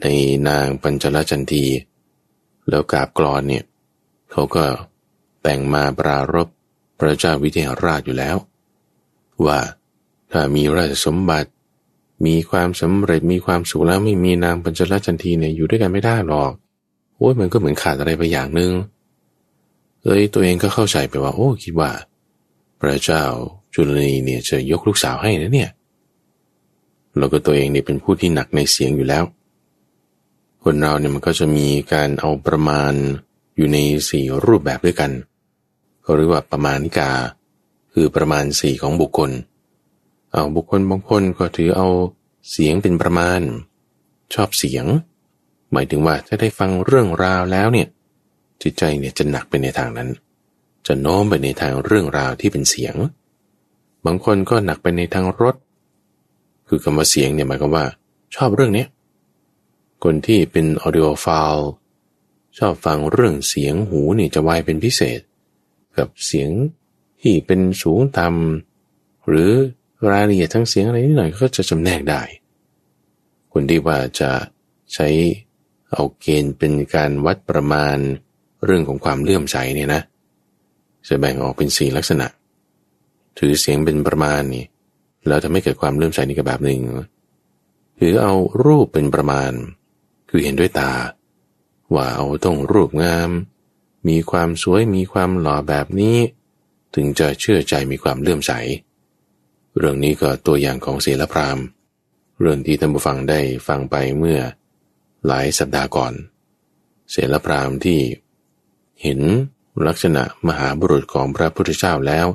[0.00, 0.06] ใน
[0.48, 1.64] นางปัญจลจันที
[2.68, 3.64] แล้วกาพย์กลอนเนี่ย
[4.30, 4.64] เขาก็
[5.42, 6.48] แต่งมาปรารบ
[6.98, 8.36] พระเจ้าวิเทหราชอยู่แล้ว
[9.46, 9.58] ว่า
[10.32, 11.50] ถ้ามีราชสมบัติ
[12.26, 16.52] มีความสำเร็จมีความสุขแล้วไม่มีนางปัญจลจันทีเนี่ยอยู่ด้วยกันไม่ได้หรอก
[17.16, 18.72] โอ้ยมันก็เหมือนขาดอะไรไปอย่างหนึง่ง
[20.02, 21.90] เลยตัวเองก็เข้าใจไปว่า โอ้คิดว่า
[22.80, 23.24] พระเจ้า
[23.80, 25.70] จุลนีเนี่ยจะยกลูกสาวให้นะเนี่ย
[27.18, 29.24] แล้วก็ตัวเองเนี่ยเป็นผู้ที่หนักในเสียงอยู่แล้ว
[30.62, 32.92] คนเราเนี่ยมันก็จะมีการเอาประมาณ
[33.56, 33.78] อยู่ใน
[34.10, 35.10] สี่รูปแบบด้วยกัน
[36.02, 37.12] เขาเรียกว่าประมาณกา
[37.92, 39.30] คือประมาณสี่ของบุคคล
[40.32, 41.88] เอาบุคคลบางคนก็ถือเอา
[42.50, 43.40] เสียงเป็นประมาณ
[44.34, 44.86] ชอบเสียง
[45.72, 47.88] หมายถึงว่าถ้าได้ฟังเรื่องราวแล้วเนี่ย
[48.62, 50.08] จิตใจเนี่ยจะหนักไปในทางนั้น
[50.86, 52.94] จะโน้มไปในทางเรื่องราวที่เป็นเสียง
[54.10, 55.56] บางคนก็หนักไปในทางรส
[56.68, 57.84] คือคำว่าเสียงเนี่ยหมายความว่า
[58.34, 58.86] ชอบเรื่องนี้
[60.04, 61.68] คนที่เป็นออดิโอไฟล์
[62.58, 65.20] ชอบฟังเรื่องเสียงหูนี่จะไวเป็นพิเศษ
[65.98, 66.50] กับเสียง
[67.20, 69.50] ที่เป็นสูงต่ำหรือ
[70.10, 72.22] รายละเอียดทั้งเสียงอะไรนิดหน่อยก็จะจำแนกได้
[73.52, 74.30] คนที่ว่าจะ
[74.94, 75.08] ใช้
[75.92, 77.96] เอาเกณฑ์เป็นการวัดประมาณ
[78.64, 80.02] เรื่องของความเลื่อมใสเนี่ยนะ
[81.08, 82.26] จะแบ่งออกเป็นสี่ลักษณะ
[83.38, 84.64] ถือเสียงเป็นประมาณนี่
[85.26, 86.80] แล้วทำให้เกิดความเลื่อมใสนี่ก็แบบหนึ่ง
[87.98, 89.52] ถือเอารูปเป็นประมาณ
[90.28, 90.92] คือเห็นด้วยตา
[91.94, 93.30] ว่าเอาต้องรูปงาม
[94.08, 96.16] มีความสวยมีความหล่อแบบนี้
[96.94, 98.52] ถึงจะเชื่อใจมีความเลื่อมใส
[99.76, 101.58] เรื่องนี้ก็ตัวอย่างของเสลพราม
[102.40, 104.40] เรื่องที่ท่านผู้ฟังได้ฟังไปเมื่อ
[105.26, 106.12] หลายสัปดาห์ก่อน
[107.10, 108.00] เสลพรามที่
[109.02, 109.20] เห็น
[109.86, 112.26] ลักษณะมหาบุรุษของพระพุทธเจ้าแล้ว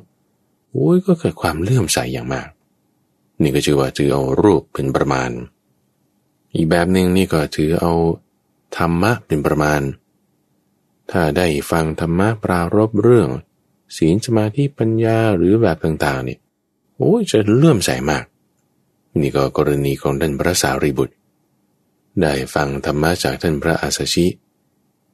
[0.73, 2.49] โอ้ยก็เกิดความเลื่อมใสอย่างมาก
[3.41, 5.29] นี่ก็ชื่อว่าถือเอารูปเป็นประมาณ
[6.55, 7.93] อีกแบบหนึ่งนี่ก็ถือเอา
[8.77, 9.81] ธรรมะเป็นประมาณ
[11.12, 13.29] ถ้าได้ฟังธรรมะปรารบเรื่อง
[13.97, 16.39] ศีลสมาธิปัญญาหรือแบบต่างๆเนี่ย
[16.97, 18.25] โอ้ยจะเลื่อมใสมาก
[19.21, 21.15] นี่ก็กรณีของท่านพระสารีบุตร
[22.21, 24.25] ได้ฟังธรรมะจากท่านพระอาสชิ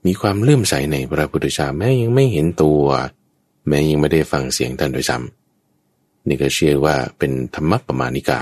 [0.06, 2.84] มีความเลื่อมใสในพระพุทธเจ้าแม้ยังไม่เห็นตัว
[3.68, 5.39] แม้ยังไม่ได้ฟังเสียงท่านโดยซ้ำ
[6.30, 8.42] นี่ก็เชื่อว่าเป็นธรรมปมาณิกา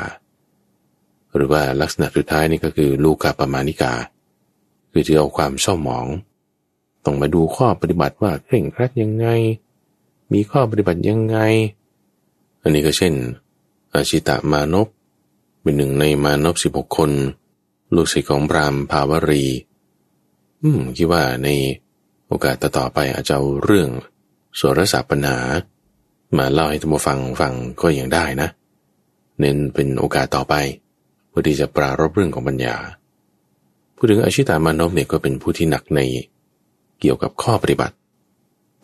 [1.35, 3.93] หรือว่าลักษณะสุดท้ายนี่ก็คือลูกาปมาณิกา
[4.91, 6.07] คือที่เอาความเศร้าหมอง
[7.05, 9.27] ต้องมาดูข้อปฏิบัติว่าเคร่งครัดยังไง
[10.33, 11.37] มีข้อปฏิบัติยังไง
[12.61, 13.13] อันนี้ก็เช่น
[13.93, 14.87] อาชิตามานพ
[15.61, 17.11] เป็นหนึ่งในมานพสิบหกคน
[17.95, 19.45] ลูกศิษย์ของพรามภาวรี
[20.63, 21.47] อืมคิดว่าใน
[22.27, 23.89] โอกาสต่อไปอาจจะเอาเรื่อง
[24.59, 25.39] สวรสาปัญหา
[26.37, 28.49] มาเล่าให้ท่านผู้ฟังฟังก็ยังได้นะ
[29.39, 30.53] เน้นเป็นโอกาสต่อไป
[31.29, 32.75] เพื่อที่จะปรารบเรื่องของปัญญา
[33.95, 35.99] พูดถึงอาชิตามานพเนี่ยก็เป็นผู้ที่หนักใน
[36.99, 37.95] เกี่ยวกับข้อปฏิบัติ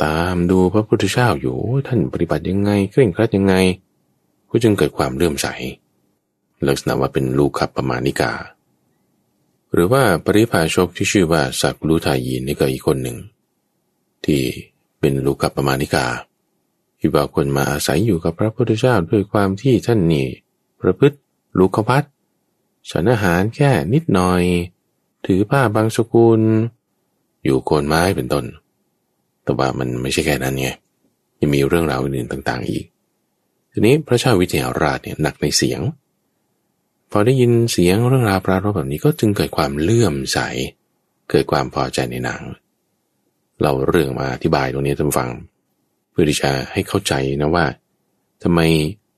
[0.04, 3.56] ตามดูพระพุทธเจ้าอยู่ท่านปฏิบัติยังไงเคร่งครัดยังไง
[4.50, 5.48] ก็จึงเกิดความเลื่อมใส
[6.68, 8.34] ลักษณะว่าเป็นลูกขับประมาณิกา
[9.74, 13.18] หรือว่าปริพาชกที่ชื่อว่าสักลุทายีนี่ก็อีกคนหนึ่ง
[14.26, 14.42] ที่
[15.00, 16.06] เป็นลูกกับประมาณิกา
[17.06, 20.28] ที่ว่าคนมาอาศัยอยู่กับพระพุทธเจ้าด้วยความที่ท่านนี่
[20.82, 21.18] ประพฤติ
[21.58, 22.04] ลูกพัด
[22.90, 24.44] ฉันอาหารแค่นิดหน่อย
[25.26, 26.42] ถือผ้าบางสกุล
[27.44, 28.46] อยู่โคนไม้เป็นต้น
[29.44, 30.68] แต่ว่ามันไม่ใช่แค่นั้นไง
[31.40, 32.86] ยังมีเรื่องราวอื่นต่าง ๆ อีก
[33.72, 35.82] ทีนี้พระเจ้าวิเทหราชเนี่ยหนักในเสียง
[37.12, 40.40] พอได้ยินเสียงเรื่องราวปรารบแบบนี้ก็จึงเกิดความเลื่อมใส
[41.30, 42.42] เกิดความพอใจในหนัง
[43.62, 45.32] เราเรื่องมาอธิบายตรงนี้ท่านฟัง
[46.14, 47.66] เพื่อที่จะให้เข้าใจนะว่า
[48.44, 48.60] ทำไม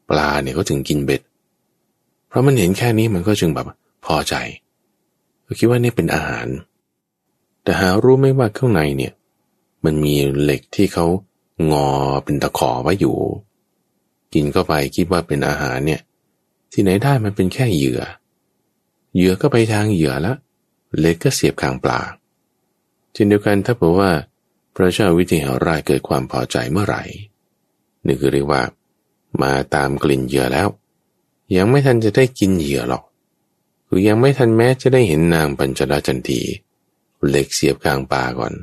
[0.10, 1.22] ปลาเนี่ยเขาถึงกินเบ็ด
[2.28, 3.66] เพราะมันเห็นแค่นี้มันก็จึงแบบ
[4.06, 4.36] พอใจ
[5.46, 6.48] ก็คิดว่านี่เป็นอาหาร
[7.64, 9.14] แต่หารู้ไหมว่าข้างในเนี่ย
[9.86, 11.06] มันมีเหล็กที่เขา
[11.72, 11.88] งอ
[12.24, 13.18] เป็นตะขอไว้อยู่
[14.34, 16.02] กินเข้าไปคิดว่าเป็นอาหารเนี่ย
[16.72, 18.02] ที่ไหนได้มันเป็นแค่เหยื่อ
[19.16, 20.34] เหยื่อก็ไปทางเหยื่อละ
[21.00, 22.00] เหล็กก็เสียบคางปลา
[23.14, 24.12] เช่นเดียวกันถ้าบอกว่า
[24.76, 27.04] พระเจ้าวิเทหราชเกิดความพอใจเมื่อไหร่
[28.06, 28.62] นี่คือเรียกว่า
[29.42, 30.68] มาตามกลิ่นเหยื่อแล้ว
[31.56, 33.04] ยังไม่ทันจะได้กินเหยื่อหรอก
[33.88, 36.42] คือยังไม่ทันแม้จะได้เห็นนางปัญจราจันที
[37.28, 38.54] เหล็กเสียบกลางปลาก่อน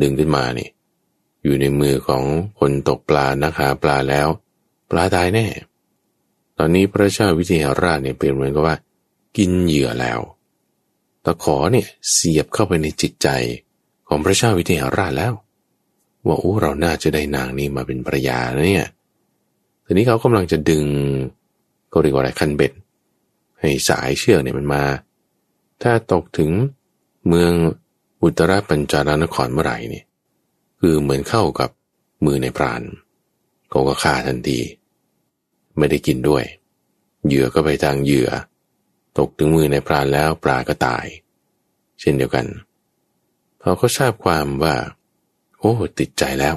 [0.00, 0.68] ดึงขึ้นมานี่
[1.42, 2.24] อยู่ในมือของ
[2.58, 4.28] คนตกปลานักหาปลาแล้ว
[4.90, 5.46] ปลาตายแน่
[6.58, 8.76] ตอนนี้พระเจ้าวิเทหราชเนี่ยเป็นเหมือนกับว่า
[9.36, 10.20] กินเหยื่อแล้ว
[11.24, 13.28] ตะขอเนี่ยเสียบเข้าไปในจิตใจ
[14.14, 15.32] ของพระเจ้าวิเทหราชแล้ว
[16.26, 18.88] ว่าโอ้เราน่าจะได้นางนี้มาเป็นภรรยาเนี่ย
[19.84, 20.84] ทีนี้เขากำลังจะดึง
[21.92, 22.72] ก็เรียกว่าอะไรคันเบ็ด
[23.60, 24.84] ให้สายเชือกเนี่ยมันมา
[25.82, 26.50] ถ้าตกถึง
[27.28, 27.52] เมือง
[28.22, 30.04] อุตรปัญจารนครเมื่อไหร่เนี่ย
[30.80, 31.70] คือเหมือนเข้ากับ
[32.24, 32.82] มือในพราน
[33.70, 34.58] เขาก็ฆ่าทันที
[35.78, 36.44] ไม่ได้กินด้วย
[37.26, 38.30] เหยื่อก็ไปทางเหยื่อ
[39.18, 41.06] ตกถึงมือในพรานแล้วปลาก็ตาย
[42.00, 42.46] เช่นเดียวกัน
[43.62, 44.74] เขาทราบความว่า
[45.58, 46.54] โอ้ ติดใจแล้ว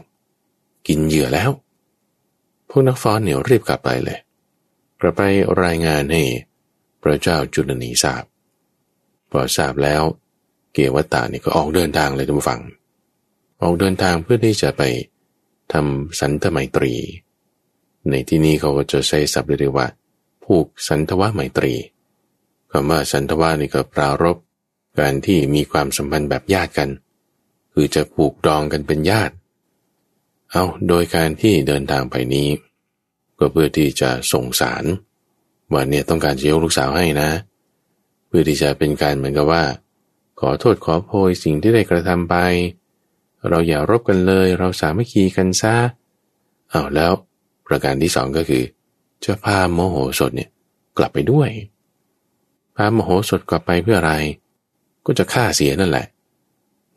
[0.88, 1.50] กินเหยื่อแล้ว
[2.70, 4.20] พวกนักฟ้อนเนี่ยรีบกลับไปเลย
[5.00, 5.22] กลับไป
[5.64, 6.24] รายงานให้
[7.02, 8.24] พระเจ้าจุลนีทราบ
[9.32, 10.02] พอทราบแล้ว
[10.74, 12.62] เกวัตตาเนี่ยก็ออกเดินทางเลยทุกฝัง
[13.62, 14.84] ออกเดินทางเพื่อที่จะไป
[15.74, 16.94] ทำสันตไมตรี
[18.10, 19.88] ในที่นี้เขาก็จะใช้ศัพท์เรียกว่า
[20.44, 21.74] ผูกสันทวะไมตรี
[22.72, 24.38] คำว่าสันทวะนี่ก็ปรารบ
[25.00, 26.90] การที่มีความสัมพันธ์แบบญาติกัน
[27.74, 29.34] คือจะผูกดองกันเป็นญาติ
[30.52, 32.50] เอาโดยการที่เดินทางไปนี้
[33.40, 34.84] ก็เพื่อที่จะส่งสาร
[35.72, 37.30] ว่าเนี่ยต้องการจะยกลูกสาวให้นะ
[38.28, 39.64] เพื่อที่จะเป็นการเหมือนกับว่า
[40.40, 42.36] ขอโทษขอโพยสิ่งที่ได้กระทำไป
[43.50, 45.76] เราอย่ารบกันเลย เราสามัคคีกันซะ
[46.70, 47.14] เอาแล้ว
[47.68, 48.64] ประการที่สองก็คือ
[49.26, 50.50] จะพาโมโหสดเนี่ย
[50.98, 51.50] กลับไปด้วย
[52.76, 54.14] พาโมโหสดกลับไปเพื่ออะไร
[55.06, 56.06] ก็จะฆ่าเสียนั่นแหละ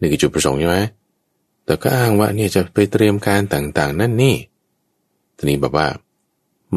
[0.00, 0.78] นี่คือจุดประสงค์ใช่ไหม
[1.64, 4.36] แต่ก็อ้างว่าเนี่ยจะไปเตรียมการต่างๆ นั่นนี่
[5.36, 5.88] ทีนี้แบบว่า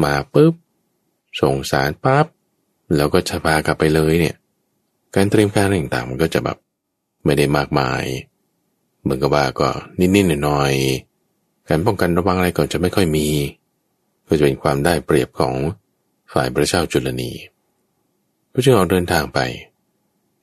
[0.02, 0.54] มาปุ๊บ
[1.40, 2.26] ส่งสารปั๊บ
[2.96, 4.36] แล้วก็จะพากลับไปเลยเนี่ย
[5.14, 6.58] การเตรียมการต่างๆ มันก็จะแบบ
[7.24, 8.04] ไม่ได้มากมาย
[9.02, 9.68] เหมือนกับว่าก็
[9.98, 13.26] นิดๆหน่อยๆ การป้องกันระวังอะไรก็จะไม่ค่อยมี
[14.26, 15.54] ก็จะเป็นความได้เปรียบของ
[16.32, 17.32] ฝ่ายพระเจ้าจุลนี
[18.52, 19.38] พระเจ้าออกเดินทางไป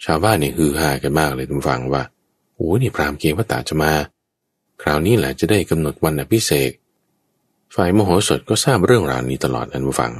[0.05, 2.03] ชาวบ้านเนี่ยฮือฮากันมากเลยทุกฝังว่า
[2.55, 3.91] โอ้นี่พรามเกวตาจะมา
[4.81, 6.71] คราวนี้แหละจะได้กำหนดวันอภิเษก
[7.75, 10.13] ฝ่ายมโหสถก็ทราบเรื่องราวนี้ตลอดอันฟัง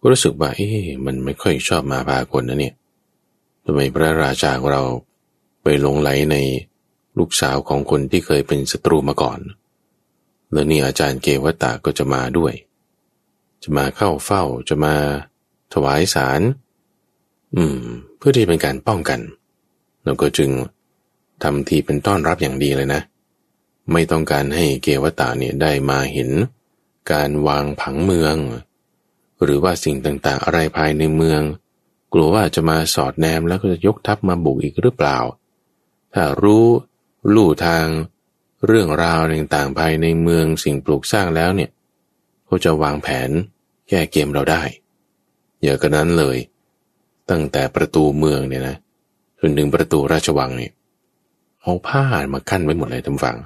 [0.00, 2.74] ก็รู้สึกว่าเอ๊ะมันไม่ค่อยชอบมาพากลนะเนี่ย
[3.64, 4.82] ทำไมพระราชาของเรา
[5.62, 6.36] ไปหลงไหลใน
[7.18, 9.40] ลูกสาวของคนที่เคยเป็นศัตรูมาก่อน
[10.52, 12.52] แล้วนี่อาจารย์เกวตาก็จะมาด้วย
[13.62, 14.94] จะมาเข้าเฝ้าจะมา
[15.72, 16.40] ถวายสาร
[17.56, 17.84] อืม
[18.26, 19.20] พื่อที่เป็นการป้องกัน
[20.04, 20.50] แล้วก็จึง
[21.42, 23.02] ทำทีเป็นต้อนรับอย่างดีเลยนะ
[23.92, 26.30] ไม่ต้องการให้เกวตาเนี่ยได้มาเห็น
[27.12, 28.36] การวางผังเมือง
[29.42, 31.40] หรือว่าสิ่งต่างๆ อะไรภายในเมือง
[32.12, 35.18] กลัวว่าจะมาสอดแนมแล้วก็จะยกทัพมาบุกอีกหรือเปล่า
[36.14, 36.66] ถ้ารู้
[37.34, 37.86] ลู่ทาง
[38.66, 41.70] เรื่องราวต่างๆภายในเมืองสิ่งปลูกสร้างแล้วเนี่ย
[42.46, 43.30] เขาจะวางแผน
[43.88, 44.62] แก้เกมเราได้
[45.62, 46.38] อย่ากระนั้นเลย
[47.30, 48.76] ตั้งแต่ประตูเมืองเนี่ยนะ
[49.40, 50.72] จนถึงประตูราชวังเนี่ย
[51.62, 53.36] เอาผ้ามากั้นไว้หมดเลยทั้งฝั่ง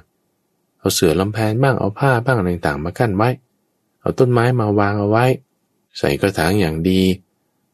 [0.79, 3.29] เอาเสือลำแพนบ้างเอาผ้าบ้างต่างๆมากั้นไว้
[4.01, 5.25] เอาต้นไม้มาวางเอาไว้
[5.97, 7.01] ใส่กระถางอย่างดี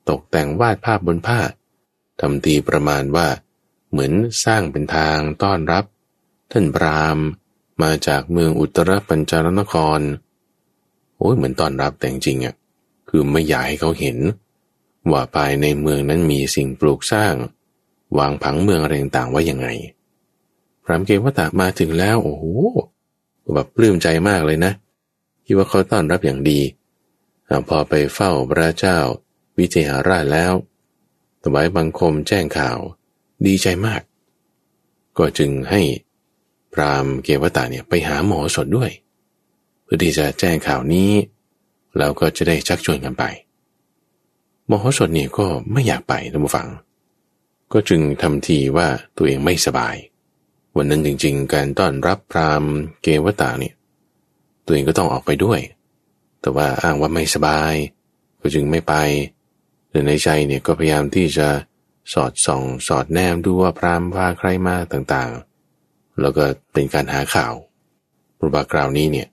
[0.10, 1.40] ตกแต่งวาดภาพบนผ้า
[2.20, 3.28] ทำทีประมาณว่า
[3.92, 4.14] เหมือน
[4.46, 5.84] สร้างเป็นทางต้อนรับ
[6.52, 7.18] ท่านพราม
[7.84, 10.02] มาจากเมืองอุตรปัญจารนคร
[11.18, 12.56] โอ้ยเหมือนต้อนรับแต่จริงอะ
[13.10, 14.18] คือไม่อยากให้เขาเห็น
[15.12, 17.34] ว่าภายในเมืองนั้นมีสิ่งปลูกสร้าง
[18.18, 19.68] วางผังเมืองอะไรต่างๆไว้ยังไง
[20.84, 22.46] พรามเกวตามาถึงแล้วโอ้โห
[23.54, 24.74] แบบปลื้มใจมากเลยนะ
[25.46, 26.62] คิดว่าเขาต้อนรับอย่างดี
[27.70, 28.98] พอไปเฝ้าพระเจ้า
[29.58, 30.54] วิเทหราชแล้ว
[31.44, 32.78] ถวายบังคมแจ้งข่าว
[33.46, 34.02] ดีใจมาก
[35.18, 35.82] ก็จึงให้
[36.74, 38.92] พรามเกวตาเนี่ยไปหาหมอสดด้วย
[39.84, 41.12] เพื่อที่จะแจ้งข่าวนี้
[41.98, 43.24] แล้วก็จะได้ชักชวนกันไป
[44.68, 46.68] หมอสดเนี่ยก็ไม่อยากไปท่านผู้ฟัง
[47.74, 49.96] ก็จึงทำทีว่าตัวเองไม่สบาย
[50.76, 52.64] วันนั้นจริง ๆ การต้อนรับพราม
[53.04, 53.74] เกวตาเนี่ย
[54.66, 55.60] ตัวเองก็ต้องออกไปด้วย
[56.42, 57.74] แต่ว่าอ้างว่าไม่สบาย
[58.42, 58.94] ก็จึงไม่ไป
[59.90, 61.48] แต่ในใจเนี่ยก็พยายามที่จะ
[62.14, 67.54] สอดส่อง สอดแนมดูว่าพรามว่าใครมาต่างๆ แล้วก็เป็นการหาข่าว
[68.40, 69.28] ปรบากราวนี้เนี่ย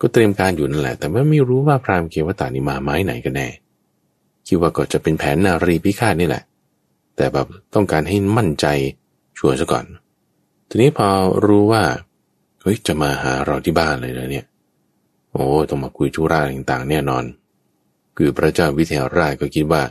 [0.00, 3.48] ก็เตรียมการอยู่นั่นแหละ แต่ไม่รู้ว่าพรามเกวตานี่มาไม้ไหนกันแน่
[4.46, 6.42] คิดว่าก็จะเป็นแผนนารีพิฆาตนี่แหละ
[7.16, 8.66] แต่แบบต้องการให้มั่นใจ
[9.38, 9.84] ชัวร์ซะก่อน
[10.68, 11.08] ทีนี้พอ
[11.46, 11.82] รู้ว่า
[12.60, 14.46] เฮ้ยจะมาหาเราที่บ้านเลยนะเนี่ย
[15.32, 17.24] โอ้ต้องมาคุยธุระต่างๆ แน่นอน
[18.16, 19.82] คือพระเจ้าวิเทหราชก็คิดว่า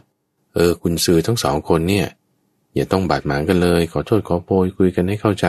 [0.54, 2.08] เออ คุณซื้อทั้งสองคนเนี่ย
[2.76, 5.48] อย่าต้องบาดหมางกันเลย ขอโทษขอโพยคุยกันให้เข้าใจ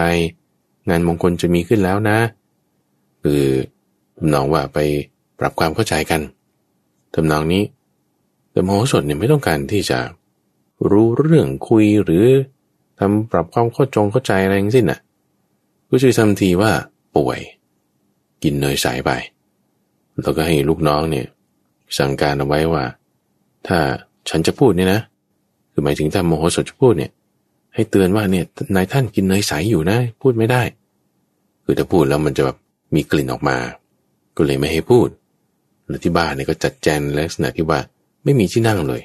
[0.88, 2.18] งานมงคลจะมีขึ้นแล้วนะ
[3.22, 3.42] คือ
[4.34, 4.78] นองว่าไป
[5.38, 6.20] ปรับความเข้าใจกัน
[7.14, 7.62] ทำนองนี้
[8.54, 9.98] แต่มโหสถเนี่ยไม่ต้องการที่จะ
[10.90, 12.24] รู้เรื่องคุยหรือ
[12.98, 15.00] ทำปรับความเข้าจงเข้าใจอะไรทั้งสิ้นน่ะ
[15.88, 16.72] ก็ช่วยทำทีว่า
[17.16, 17.38] ป่วย
[18.42, 19.10] กินเนยใสไป
[20.22, 21.26] แล้วก็ให้ลูกน้องเนี่ย
[21.98, 22.84] สั่งการเอาไว้ว่า
[23.66, 23.78] ถ้า
[24.28, 25.00] ฉันจะพูดเนี่ยนะ
[25.72, 27.10] คือหมายถึงถ้าโมโหสถจะพูดเนี่ย
[27.74, 28.44] ให้เตือนว่าเนี่ย
[28.76, 30.62] นายท่านกินเนยใสอยู่นะ พูดไม่ได้
[31.64, 32.56] คือถ้าพูดแล้วมันจะแบบ
[32.94, 33.56] มีกลิ่นออกมา
[34.36, 35.08] ก็เลยไม่ให้พูด
[35.88, 37.80] แล้วที่บ้านเนี่ยก็จัดแจงลักษณะที่ว่า
[38.24, 39.02] ไม่มีที่นั่งเลย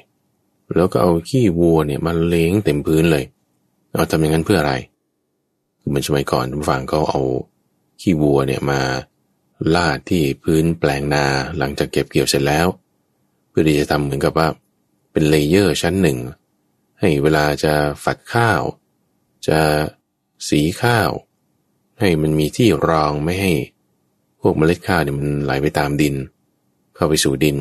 [0.76, 3.24] แล้วก็เอาขี้วัวเนี่ยมาละเลงเต็มพื้นเลย
[3.92, 4.74] เอาทำอย่างนั้นเพื่ออะไร
[5.80, 7.20] คือเหมือนสมัยก่อนท่านผู้ฟังเขาเอา
[8.00, 8.80] ขี้วัวเนี่ยมา
[9.74, 11.24] ลาดที่พื้นแปลงนา
[11.58, 12.66] หลังจากเก็บเกี่ยวเสร็จแล้ว
[13.48, 14.48] เพื่อที่จะทำเหมือนกับว่า
[15.12, 16.18] เป็น layer ชั้นหนึ่ง
[17.00, 18.62] ให้เวลาจะฝัดข้าว
[19.48, 19.60] จะ
[20.48, 21.10] สีข้าว
[22.00, 23.52] ให้มันมีที่รองไม่ให้
[24.40, 26.14] พวกเมล็ดข้าวเนี่ยมันไหลไปตามดิน
[26.94, 27.56] เข้าไปสู่ดิน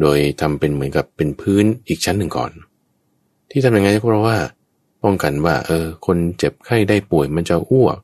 [0.00, 2.52] โดยทำเป็นเหมือนกับเป็นพื้นอีกชั้นหนึ่งก่อน
[3.50, 4.36] ที่ทำอย่างไงเพราะว่า
[5.04, 7.96] ป้องกันว่า เออ คนเจ็บไข้ได้ป่วยมันจะอ้วก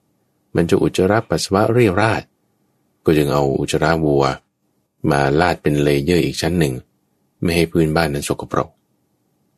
[0.57, 2.23] มันจะอุจจาระปัสสาวะเรียราด
[3.05, 4.25] ก็จึงเอาอุจจาระวัว
[5.11, 6.75] มาลาดเป็น layer อีกชั้นหนึ่ง
[7.43, 8.69] ไม่ให้พื้นบ้านนั้นสกปรก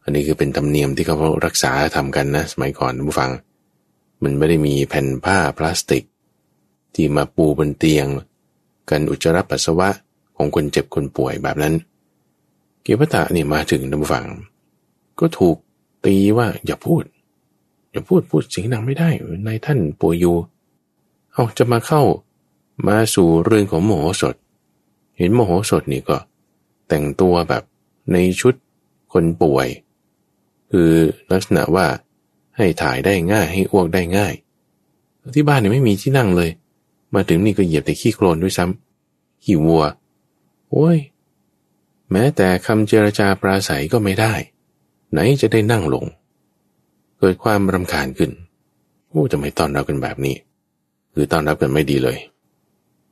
[0.03, 1.17] อันนี้คือเป็นธรรมเนียมที่เขา
[1.47, 3.31] รักษาทำกันนะ สมัยก่อนผู้ฟัง
[4.23, 6.05] มันไม่ได้มีแผ่นผ้าพลาสติก
[6.95, 8.07] ที่มาปูบนเตียง
[8.91, 9.89] กันอุจจาระปัสสาวะ
[10.37, 11.75] ของคนเจ็บคนป่วยแบบนั้น
[12.85, 14.27] เกวตะนี่มาถึงนับฟัง
[15.21, 15.57] ก็ถูก
[16.05, 17.05] ตีว่าอย่าพูด
[17.91, 19.09] อย่าพูดพูดเสียงดังไม่ได้
[19.47, 20.37] ในท่านป่วยอยู่
[21.33, 22.03] เอาจะมาเข้า
[22.87, 24.35] มาสู่เรื่องของโมโหสด
[25.19, 26.19] เห็นโมโหสดนี่ก็
[26.89, 27.63] แต่งตัวแบบ
[28.13, 28.55] ในชุด
[29.13, 29.69] คนป่วย
[30.71, 30.91] คือ
[31.31, 31.87] ลักษณะว่า
[32.57, 34.35] ให้ถ่ายได้ง่ายให้อ้วกได้ง่าย
[35.35, 36.51] ที่บ้านเนี่ยไม่มีที่นั่งเลย
[37.15, 39.85] มาถึงนี่ก็เหยียบแต่ขี้โคลนด้วยซ้ำขี้วัว
[40.71, 40.97] โอ้ย
[42.11, 44.35] แม้แต่คำเจรจาปราศัยก็ไม่ได้
[45.11, 46.05] ไหนจะได้นั่งลง
[47.19, 48.31] เกิดความรำคาญขึ้น
[49.09, 50.37] โอ้จะไม่ต้อนรับกันแบบนี้
[51.13, 52.19] คือต้อนรับกันไม่ดีเลย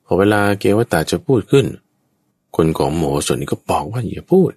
[0.04, 1.66] พอเวลาเกวตาจะพูดขึ้น
[2.56, 4.52] คนของโมส่วนนี้ก็บอกว่าอย่าพูด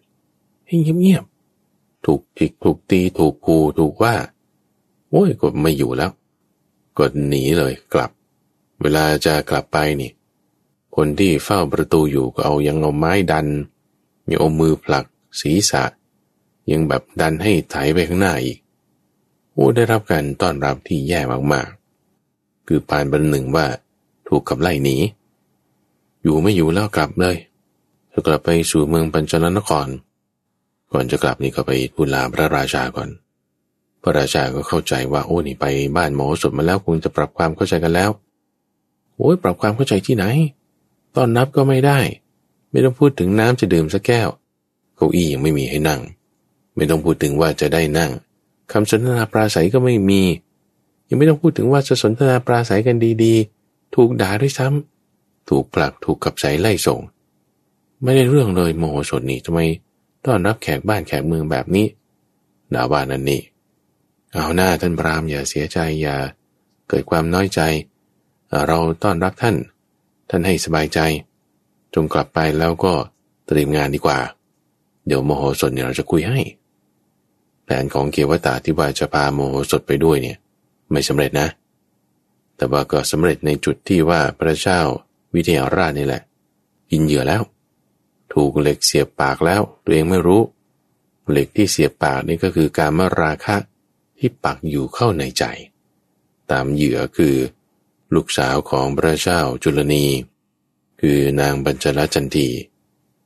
[0.68, 4.16] ให้เงียบๆถูกผิกถูกตีถูกกูถูกว่า
[5.10, 6.12] โอ้ยก็ไม่อยู่แล้ว
[6.98, 8.12] ก็หนีเลยกลับ
[8.82, 10.12] เวลาจะกลับไปนี่
[10.96, 13.48] คนที่เฝ้าประตูอยู่ก็เอายังเอาไม้ดัน
[14.30, 15.06] ยังเอามือผลัก
[15.42, 15.84] ศีรษะ
[16.72, 18.58] ยังแบบดันให้ไถไปข้างหน้าอีก
[19.54, 21.20] โอ้ได้รับการต้อนรับที่แย่
[21.54, 23.66] มากๆ คือปานบันหนึ่งว่า
[24.28, 24.96] ถูกขับไล่หนี
[26.24, 27.36] อยู่ไม่อยู่แล้วกลับเลย
[28.12, 29.88] จะกลับไปสู่เมืองปัญจนนคร
[30.92, 33.10] ก่อนจะกลับนี่ก็ไปพูดลาพระราชาก่อน
[34.02, 35.66] พระราชาก็เข้าใจว่าโอ้นี่ไป
[35.98, 38.10] บ้านหมอสดมาแล้วคงจะปรับความเข้าใจกันแล้ว
[39.18, 40.26] โอ้ยปรับความเข้าใจที่ไหน
[41.16, 42.00] ต้อนรับก็ไม่ได้
[42.72, 44.30] ไม่ต้องพูดถึงน้ำจะดื่มสักแก้ว
[44.96, 46.02] เก้าอี้ยังไม่มีให้นั่ง
[46.76, 48.12] ไม่ต้องพูดถึงว่าจะได้นั่ง
[48.72, 50.22] คำสนทนาปราศัยก็ไม่มี
[51.08, 57.00] ยังไม่ต้องพูดถึงว่าจะสนทนาปราศัยกันดีๆ ถูกด่าด้วยซ้ำถูกผลักถูกกับใสไล่ส่ง
[58.04, 59.60] ไม่ได้เรื่องเลยโมโหสดนี่ทำไม
[60.26, 61.88] ต้อนรับแขกบ้านแขกเมืองแบบนี้
[62.74, 63.42] ด่าว่านั่นนี่
[64.34, 66.16] เอาหน้าท่านพรามอย่าเสียใจอย่า
[66.90, 67.62] เกิดความน้อยใจ
[68.68, 69.56] เราต้อนรับท่าน
[70.30, 71.00] ท่านให้สบายใจ
[71.96, 72.94] จงกลับไปแล้วก็
[73.48, 74.20] เตรียมงานดีกว่า
[75.08, 76.40] เดี๋ยวโมโหสดเนี่ยเราจะคุยให้
[77.66, 80.38] แผนของเกียวตาที่ว่าจะพาโมโหสดไปด้วยเนี่ย
[80.92, 81.48] ไม่สำเร็จนะ
[82.56, 84.80] แต่ว่าก็สำเร็จในจุดที่ว่าพระเจ้า
[85.34, 86.22] วิเทหราชนี่แหละ
[86.92, 87.42] กินเหยื่อแล้ว
[88.34, 90.42] ถูกเหล็กเสียบปากแล้ว ตัวเองไม่รู้
[91.30, 93.56] เหล็กที่เสียบปากนี่ก็คือการมราคะ
[94.18, 95.44] ที่ปักอยู่เข้าในใจ
[96.52, 97.36] ตามเหยื่อคือ
[98.16, 100.06] ลูกสาวของพระเจ้าจุลนี
[101.08, 102.48] คือนางบัญจลจันที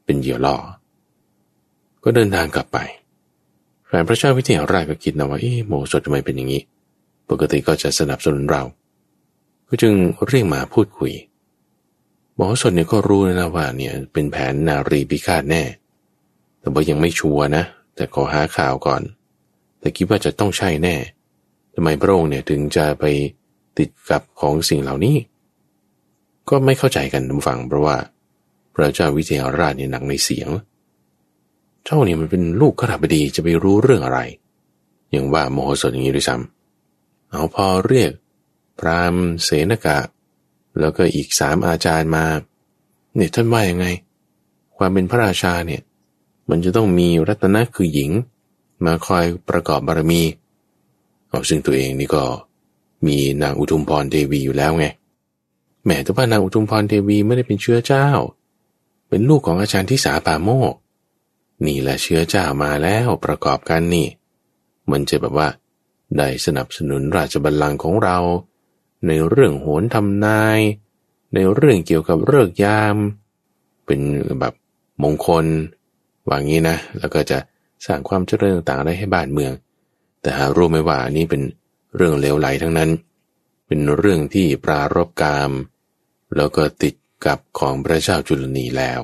[0.05, 0.57] เป็นเหยื่อล่อ
[2.03, 2.77] ก็เดินทางกลับไป
[3.87, 6.61] แฟนพระเจ้าวิเทหราชก็คิดนะว่าเอ๊โมสดทำไมเป็นอย่างนี้
[7.29, 8.63] ปกติก็จะสนับสนุนเรา
[9.67, 9.93] ก็จึง
[10.27, 11.11] เรียกมาพูดคุย
[12.35, 15.63] หมอสดเนี่ยก็รู้นะว่าเนี่ยเป็นแผนนารีพิฆาตแน่
[16.59, 17.63] แต่ว่ายังไม่ชัวร์นะ
[17.95, 19.01] แต่ขอหาข่าวก่อน
[19.79, 20.95] แต่คิดว่าจะต้องใช่แน่
[21.73, 23.05] ทำไมพระองค์เนี่ยถึงจะไป
[23.77, 25.15] ติดกับของสิ่งเหล่านี้
[26.49, 27.97] ก็ไม่เข้าใจกันฟัง เพราะว่า
[28.73, 30.49] พระเจ้าวิเทหราชเนี่ยหนักในเสียง
[31.83, 34.19] เจ้าเนี่ยมันเป็นลูกขราบดีจะไปรู้เรื่องอะไร
[35.12, 38.12] อย่างว่าโมโหสถอย่างนี้ด้วยซ้ำเอาพอเรียก
[38.79, 39.99] พรามเสนกะ
[40.79, 42.25] แล้วก็อีกสามอาจารย์มา
[43.15, 43.88] เนี่ยท่านว่ายังไง
[44.77, 45.81] ความเป็นพระราชาเนี่ย
[46.49, 48.12] มันจะต้องมีรัตนะคือหญิง
[48.85, 50.21] มาคอยประกอบบารมี
[51.29, 52.23] เอาซึ่งตัวเองนี่ก็
[53.07, 54.85] มีนางอุทุมพรเทวีอยู่แล้วไง
[55.85, 58.07] แม้แต่ว่านางอุทุมพรเทวีไม่ได้เป็นเชื้อเจ้า
[59.09, 60.73] เป็นลูกของอาจารย์ที่สาป่าโมก
[61.65, 64.07] นี่แหละเชื้อเจ้ามาแล้วประกอบกันนี่
[64.91, 65.47] มันจะแบบว่า
[66.17, 68.17] ได้สนับสนุนราชบัลลังก์ของเรา
[69.07, 70.59] ในเรื่องโหนทำนาย
[71.33, 72.95] ในเรื่องเกี่ยวกับเลิกยาม
[73.85, 73.99] เป็น
[74.39, 74.53] แบบ
[75.03, 75.45] มงคล
[76.27, 77.37] ว่างี้นะ แล้วก็จะ
[77.85, 79.51] สร้างความเจริญต่างๆได้ให้บ้านเมือง
[80.21, 81.41] แต่หารู้ไหมว่านี่เป็น
[81.95, 85.51] เรื่องเลวไหลทั้งนั้นเป็นเรื่องที่ปรารบกาม
[86.36, 86.95] แล้วก็ติด
[87.26, 89.01] กับของพระเจ้าจุลนีแล้ว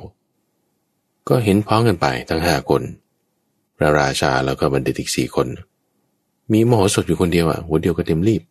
[1.30, 2.84] ก็เห็นพ้องกันไปทั้งห้าคน
[3.78, 5.48] พระราชาแล้วก็บัณฑิตอีกสี่คน
[6.52, 8.42] มีมโหสถอยู่คนเดียวอะหัวเดียวก็เต็มรีบ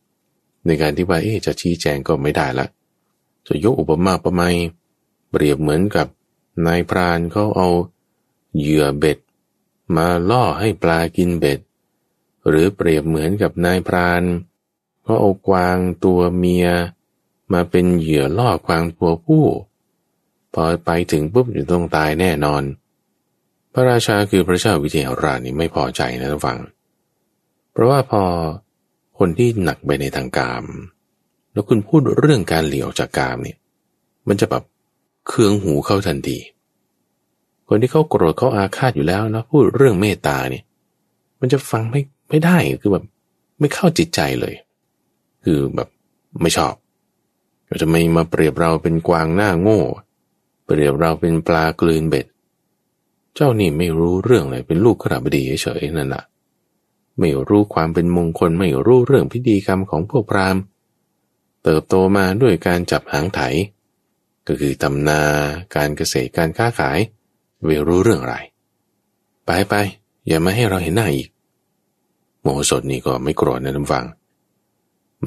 [0.67, 2.67] ในการที่ว่าเอ๊จะชี้แจงก็ไม่ได้ละ
[3.47, 4.55] จะยกอุปมาประมย
[5.31, 6.07] เปรียบเหมือนกับ
[6.67, 7.69] นายพรานเขาเอา
[8.57, 9.19] เหยื่อเบ็ด
[9.97, 11.61] มาล่อให้ปลากินเบ็ด
[12.49, 14.54] หรือเปรียบเหมือนกับนายพรานก็
[15.21, 16.67] เอากวางตัวเมีย
[17.53, 19.45] มาเป็นเหยื่อล่อกวางตัวผู้
[20.55, 22.63] พอไปถึงปุ๊บจะต้องตายแน่นอน
[23.73, 26.59] พระราชาคือพระเจ้าวิเทหราชนี่ไม่พอใจนะท่านฟัง
[27.73, 28.23] เพราะว่าพอ
[29.19, 30.65] คนที่หนักไปในทางกาม
[31.53, 33.59] แล้วคุณพูดเรื่องการเหลียวจากกามเนี่ย
[34.29, 34.65] มันจะแบบ
[35.29, 36.39] เคืองหูเข้าทันที
[37.69, 40.65] คนที่เขาโกรธเขาอาฆาตอยู่แล้วนะพูดเรื่องเมตตาเนี่ย
[41.41, 43.05] มันจะฟังไม่ไม่ได้คือแบบ
[43.59, 44.55] ไม่เข้าจิตใจเลย
[45.45, 45.89] คือแบบ
[46.43, 46.75] ไม่ชอบ
[47.81, 49.81] จะไม่มาเปรียบเราเป็นกวางหน้าโง่
[50.65, 52.27] เปรียบเราเป็นปลากลืนเบ็ด
[53.35, 56.25] เจ้านี่ไม่รู้เรื่องเลยเป็นลูกขราบดีเฉยๆนั่นแหละ
[57.19, 60.63] ไม่รู้ความเป็นมงคลไม่รู้เรื่องพิธีกรรมของพวกพราหมณ์
[61.63, 63.41] เติบโตมาด้วยการจับหางไถ
[64.47, 65.21] ก็คือทำนา
[65.75, 66.99] การเกษตรการค้าขาย
[67.65, 68.37] ไม่รู้เรื่องอะไร
[69.47, 69.75] ไปไป
[70.27, 71.29] อย่ามาให้เราเห็นหน้าอีก
[72.41, 74.05] โมโหสดนี่ก็ไม่โกรธนะท่านฟัง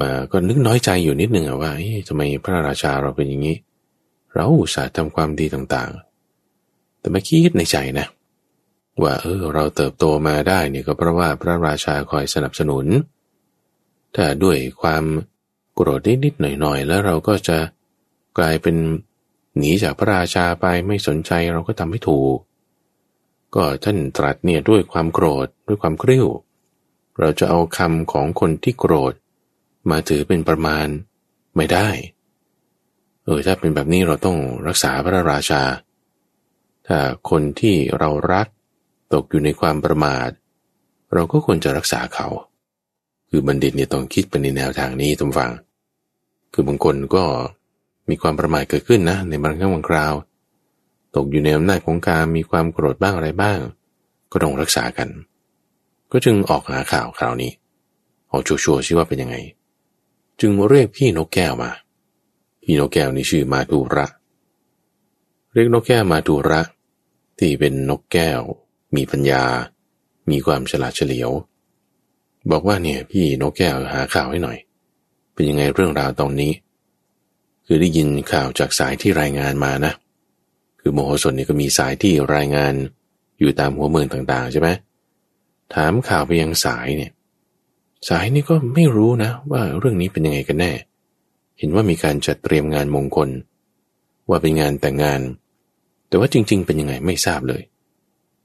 [0.00, 1.72] มาก็นึกน้อยใจอยู่นิดนึงอะว่า
[2.08, 3.56] ทำไมพระราชาเราเป็นอย่างนี้
[4.34, 8.06] เราอุตส่าห์ทำความดีต่างๆ แต่ไม่คิดในใจนะ
[9.02, 12.86] ว่าเออเราเติบโตมาได้เนี่ยก็เพราะว่าพระราชาคอยสนับสนุน
[14.14, 15.04] ถ้าด้วยความ
[15.74, 17.58] โกรธนิดๆหน่อยๆ แล้วเราก็จะ
[18.38, 18.76] กลายเป็น
[19.56, 22.36] หนีจากพระราชาไปไม่สนใจเราก็ทำไม่ถูก
[23.54, 26.26] ก็ท่านตรัสเนี่ยด้วยความโกรธด้วยความกริ้ว
[27.18, 29.12] เราจะเอาคำของคนที่โกรธ
[29.90, 30.86] มาถือเป็นประมาณ
[31.56, 31.88] ไม่ได้
[33.24, 35.62] เออถ้าเป็นแบบนี้เราต้องรักษาพระราชา
[36.86, 36.98] ถ้า
[37.30, 38.46] คนที่เรารัก
[39.12, 40.28] ตกอยู่ในความประมาท
[41.14, 42.28] เราก็ควรจะรักษาเขา
[43.30, 45.52] คือบัณฑิตเนี่ยต้องคิดไปในแนวทางนี้ทุกฝัง
[46.52, 47.24] คือบางคนก็
[48.08, 50.14] มีความประมาทเกิดขึ้นนะ ในบางครั้งบางคราว
[51.16, 53.58] ตกอยู่ในอำนาจของการมีความโกรธบ้างอะไรบ้าง
[54.32, 55.08] ก็ต้องรักษากัน
[56.12, 57.50] ก็จึงออกหาข่าวคราวนี้
[58.28, 59.36] เอาชัวร์ๆชื่อว่าเป็นยังไง
[60.40, 61.70] จึงเรียกพี่นกแก้วมา
[62.62, 64.06] พี่นกแก้วนี่ชื่อมาตูระ
[65.52, 66.60] เรียกนกแก้วมาตูระ
[67.38, 68.40] ที่เป็นนกแก้ว
[68.96, 69.44] มีปัญญา
[70.30, 71.30] มีความฉลาดเฉลียว
[72.50, 74.58] บอกว่าเนี่ยพี่นกแก้วหาข่าวให้หน่อย
[75.34, 76.52] เป็นยังไงเรื่องราวตอนนี้
[77.66, 79.92] คือได้ยินข่าวจากสายที่รายงานมานะ
[80.80, 82.72] คือโมโหสนนี่ก็มีสายที่รายงาน
[83.38, 84.68] อยู่ตามหัวเมืองต่างๆใช่ไหม
[85.74, 87.12] ถามข่าวไปยังสายเนี่ย
[88.08, 90.72] สายนี่ก็ไม่รู้นะ ว่าเรื่องนี้เป็นยังไงกันแน่
[91.58, 93.28] เห็นว่ามีการจัดเตรียมงานมงคล
[94.28, 95.20] ว่าเป็นงานแต่งงาน
[96.08, 97.62] แต่ว่าจริง ๆ เป็นยังไงไม่ทราบเลย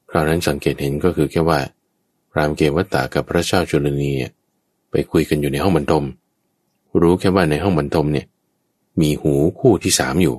[0.09, 1.59] คราวนั้นสังเกตเห็นก็คือแค่ว่า
[2.37, 4.11] รามเกวัตตากับพระเจ้าจุลนี
[4.91, 6.05] ไปคุยกันอยู่ในห้องบรรทม
[7.01, 8.27] รู้แค่ว่าในห้องบรรทมเนี่ย
[9.01, 10.35] มีหูคู่ที่สามอยู่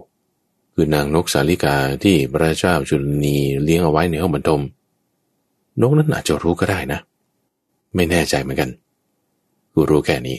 [0.74, 4.62] คือนางนกสาลิกาที่พระเจ้าจุลนีเลี้ยงเอาไว้ในห้องบรรทม
[5.80, 7.00] นกนั้นอาจจะรู้ก็ได้นะ
[7.94, 8.70] ไม่แน่ใจเหมือนกัน
[9.74, 10.38] กูรู้แค่นี้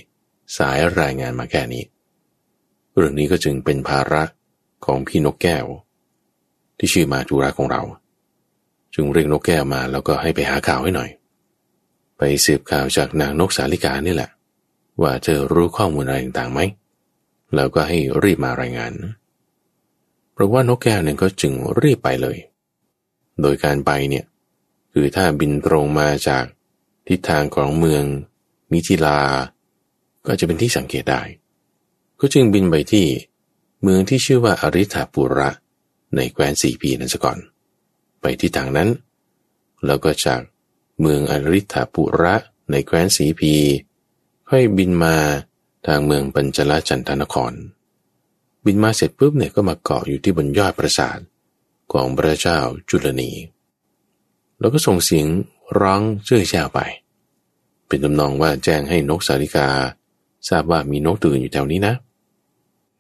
[0.58, 1.84] สายรายงานมาแค่นี้
[2.96, 4.24] เรื่องนี้ก็จึงเป็นภาระ
[4.86, 5.66] ของพี่นกแก้ว
[6.78, 7.82] ที่ชื่อมาจุราของเรา
[8.94, 11.10] จึงเรียกนกแก้วมาแล้วก็ให้ไปหาข่าวให้หน่อย
[12.18, 14.30] ไปสืบข่าวจากนางนกสาลิกานี่แหละ
[15.02, 16.60] ว่าเธอรู้ข้อมูลอะไรต่างๆไหม
[17.56, 18.92] แล้วก็ให้รีบมารายงาน
[20.34, 22.38] เพราะว่านกแก้วเนี่ยก็จึงรีบไปเลย
[23.42, 24.26] โดยการไปเนี่ย
[24.94, 26.44] คือถ้าบินตรงมาจาก
[27.08, 28.04] ทิศทางของเมือง
[28.72, 29.20] มิถิลา
[30.28, 31.22] ก็จะเป็นที่สังเกตได้
[32.20, 33.08] ก็จึงบินไปที่
[33.82, 35.50] เมืองที่ชื่อว่าอริ t าปุระ
[36.16, 37.38] ในแคว้นสีพีนั่นซะก่อน
[38.22, 38.90] ไปที่ทางนั้น
[39.86, 40.42] แล้วก็จาก
[41.02, 42.36] เมืองอริ t าปุระ
[42.72, 43.54] ในแคว้นสีพี
[44.50, 45.16] ค่อยบินมา
[45.88, 47.54] ทางเมืองปัญจลจันทนคร
[48.66, 51.20] บินมาเสร็จปุ๊บเนี่ยก็มาเกาะอยู่ที่บนยอดปราสาท
[51.94, 52.60] ของพระเจ้า
[52.90, 53.32] จุลนี
[54.60, 55.28] แล้วก็ส่งเสียง
[55.80, 56.80] ร้องเชื่อแช่ไป
[57.88, 59.68] เป็นตำนองว่าแจ้งให้นกสาลิกา
[60.50, 61.96] ทราบว่ามีนกตื่นอยู่แถวนี้นะ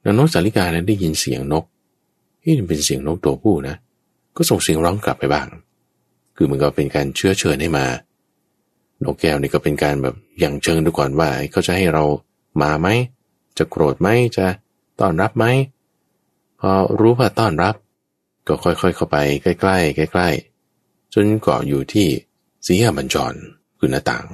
[0.02, 1.64] แล้วนกสาลิกานั้นได้ยินเสียงนก
[2.42, 3.76] ที่เป็นเสียงนกตัวผู้นะ
[4.36, 5.48] ก็ส่งเสียงร้องกลับไปบ้าง
[6.36, 7.86] คือมันก็เป็นการเชื้อเชิญให้มา
[9.04, 12.04] นกแก้วนี่ก็เป็นการแบบอย่างเชิงดูก่อนว่าเขาจะให้เรา
[12.62, 12.88] มาไหม
[13.58, 14.08] จะโกรธไหม
[14.38, 14.46] จะ
[15.00, 15.46] ต้อนรับไหม
[16.60, 17.76] พอรู้ว่าต้อนรับ
[18.48, 22.08] ก็ค่อยๆเข้าไปใกล้ๆใกล้ๆจนเกาะอยู่ที่
[22.66, 23.34] สีหบัญจร
[23.78, 24.26] คือหน้าต่าง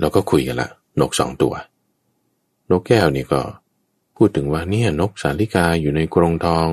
[0.00, 0.68] แล้วก็คุยกันละ
[1.00, 1.54] นกสองตัว
[2.70, 3.40] นกแก้วนี่ก็
[4.16, 6.68] พูดถึงว่าเนี่ยนกสาลิกาอยู่ในกรงทอง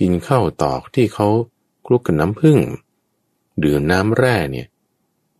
[0.00, 1.28] กินข้าวตอกที่เขา
[1.86, 2.58] คลุกกับน้ำผึ้ง
[3.64, 4.66] ดื่มน้ำแร่เนี่ย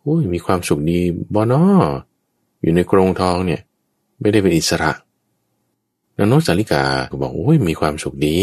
[0.00, 1.00] โอ้ยมีความสุขดี
[1.34, 1.64] บอนอ
[2.62, 3.60] อยู่ในกรงทองเนี่ย
[4.20, 4.92] ไม่ได้เป็นอิสระ
[6.16, 8.38] นางนกสาลิกาก็บอกโอ้ยมีความสุขดี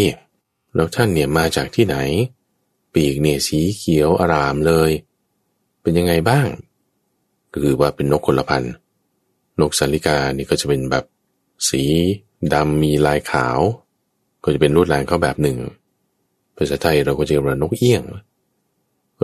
[0.76, 1.98] แล้วท่านเนี่ยมาจากที่ไหน
[2.94, 4.92] ปีกเนี่ยสีเขียวอารามเลย
[5.82, 6.48] เป็นยังไงบ้าง
[7.54, 8.64] ก็คือว่าเป็นนกคนละพัน
[9.60, 11.06] นกสาลิกานี่ก็จะเป็นแบบ
[11.70, 11.84] สี
[12.54, 13.60] ดำมีลายขาว
[14.44, 15.58] ก็จะเป็นรูดลายเขาแบบหนึ่ง
[16.56, 18.04] ภาษาไทยเราก็จะเรียกว่านกเอี้ยง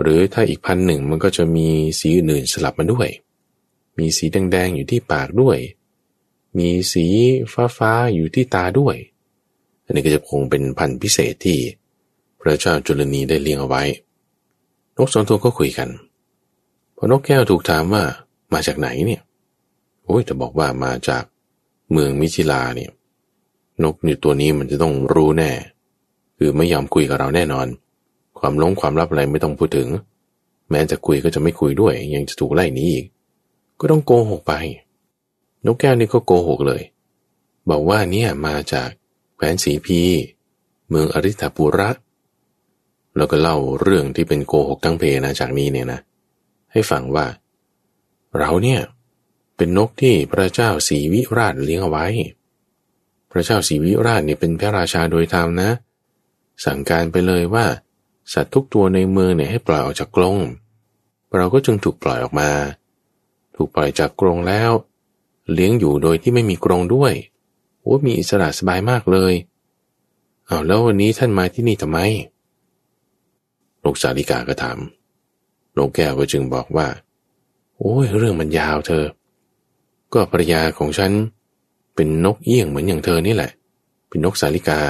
[0.00, 1.68] หรือถ้าอีกพันหนึ่งมันก็จะมี
[1.98, 3.08] สีอื่นสลับมาด้วย
[3.98, 5.58] มีสีแดงๆอยู่ที่ปากด้วย
[6.58, 7.06] มีสี
[7.76, 8.96] ฟ้าๆอยู่ที่ตาด้วย
[9.84, 11.58] อันนี้ก็จะคงเป็นพันธุ์พิเศษที่
[12.40, 13.82] พระเจ้าจุลนีได้เลี้ยงเอาไว้
[14.96, 15.88] นกสองตัวก็คุยกัน
[16.96, 18.02] พอนกแก้วถูกถามว่า
[18.52, 19.22] มาจากไหนเนี่ย
[20.04, 21.24] โอ้ยจะบอกว่ามาจาก
[21.92, 22.90] เมืองมิชิลาเนี่ย
[23.82, 25.52] นกนี่ตัวนี้มันจะต้องรู้แน่
[26.38, 27.66] คือไม่ยอมคุยกับเราแน่นอน
[28.38, 29.88] ความลงความลับอะไรไม่ต้องพูดถึง
[30.70, 33.06] แม้จะคุยก็จะไม่คุยด้วย ยังจะถูกไล่หนีอีก
[33.80, 34.52] ก็ต้องโกหกไป
[35.66, 36.82] นกแก้วนี่ก็โกหกเลย
[37.70, 38.88] บอกว่าเนี่ยมาจาก
[39.34, 40.00] แคว้นสีพี
[40.88, 41.90] เมืองอริธปุระ
[43.16, 46.00] แล้วก็เล่าเรื่องที่เป็นโกหกทั้งเพนะจากนี้เนี่ยนะ
[46.76, 47.26] ให้ฟังว่า
[48.38, 48.80] เราเนี่ย
[49.56, 52.06] เป็นนกที่พระเจ้าสีวิราชเลี้ยงเอาไว้
[53.32, 55.70] พระเจ้าสีวิราชเนี่ยเป็นพระราชาโดยธรรมนะ
[56.64, 57.66] สั่งการไปเลยว่า
[58.32, 60.38] สัตว์ทุกตัวในเมืองเนี่ยให้ปล่อยออกจากกรง
[61.36, 62.50] เราก็จึงถูกปล่อยออกมา
[63.56, 64.70] ถูกปล่อยจากกรงแล้ว
[65.52, 67.12] เลี้ยงอยู่โดยที่ไม่มีกรงด้วย
[67.80, 69.34] โอ้มีอิสระสบายมากเลย
[70.46, 71.98] เอาแล้ววันนี้ท่านมาที่นี่ทำไม
[73.84, 74.78] นกสาลิกาก็ถาม
[75.76, 76.86] นกแก้วก็จึงบอกว่า
[77.78, 79.04] โอ้ยเรื่องมันยาวเธอ
[80.12, 81.12] ก็ภรรยาของฉัน
[81.94, 83.50] เป็นนกเอี้ยงเหมือนอย่างเธอนี่แหละ
[84.08, 84.80] เป็นนกสาลิกา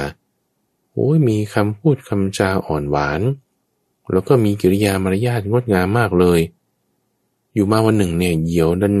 [0.93, 3.21] โอ้ยมีคำพูดคำจาอ่อนหวาน
[4.11, 6.39] แล้วก็มีกิริยามารยาทงดงามมากเลย
[7.53, 8.95] อยู่มาวันหนึ่งเนี่ยเหยี่ยวดัน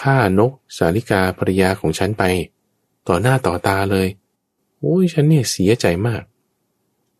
[0.00, 2.24] ฆ่านกสาลิกาภรรยาของฉันไป
[3.08, 4.06] ต่อหน้าต่อตาเลย
[4.80, 6.22] โอ้ยฉันเนี่ยเสียใจมาก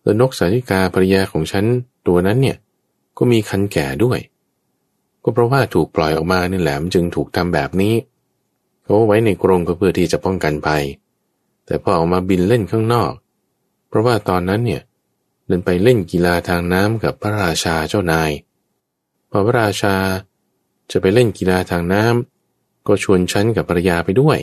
[0.03, 1.65] แล้วนกสาลิกาภรรยาของฉัน
[2.07, 2.57] ตัวนั้นเนี่ย
[3.19, 4.19] ก็มีคันแก่ด้วย
[5.23, 7.95] ก็เพราะว่าถูกปล่อยออกมานี่แหละมันจึงถูกทำแบบนี้
[8.83, 10.85] เขาไว้ในกรงก็เพื่อที่จะป้องกันภัย
[11.67, 13.13] แต่พอออกมาบินเล่นข้างนอก
[13.89, 14.83] เพราะว่าตอนนั้นเนี่ย
[15.47, 18.31] เดินไปเล่นกีฬาทางน้ำกับพระราชาเจ้านาย
[19.31, 19.95] พอพระราชา
[20.91, 24.39] จะไปเล่นกีฬาทางน้ำก็ชวนฉันกับภรรยาไปด้วย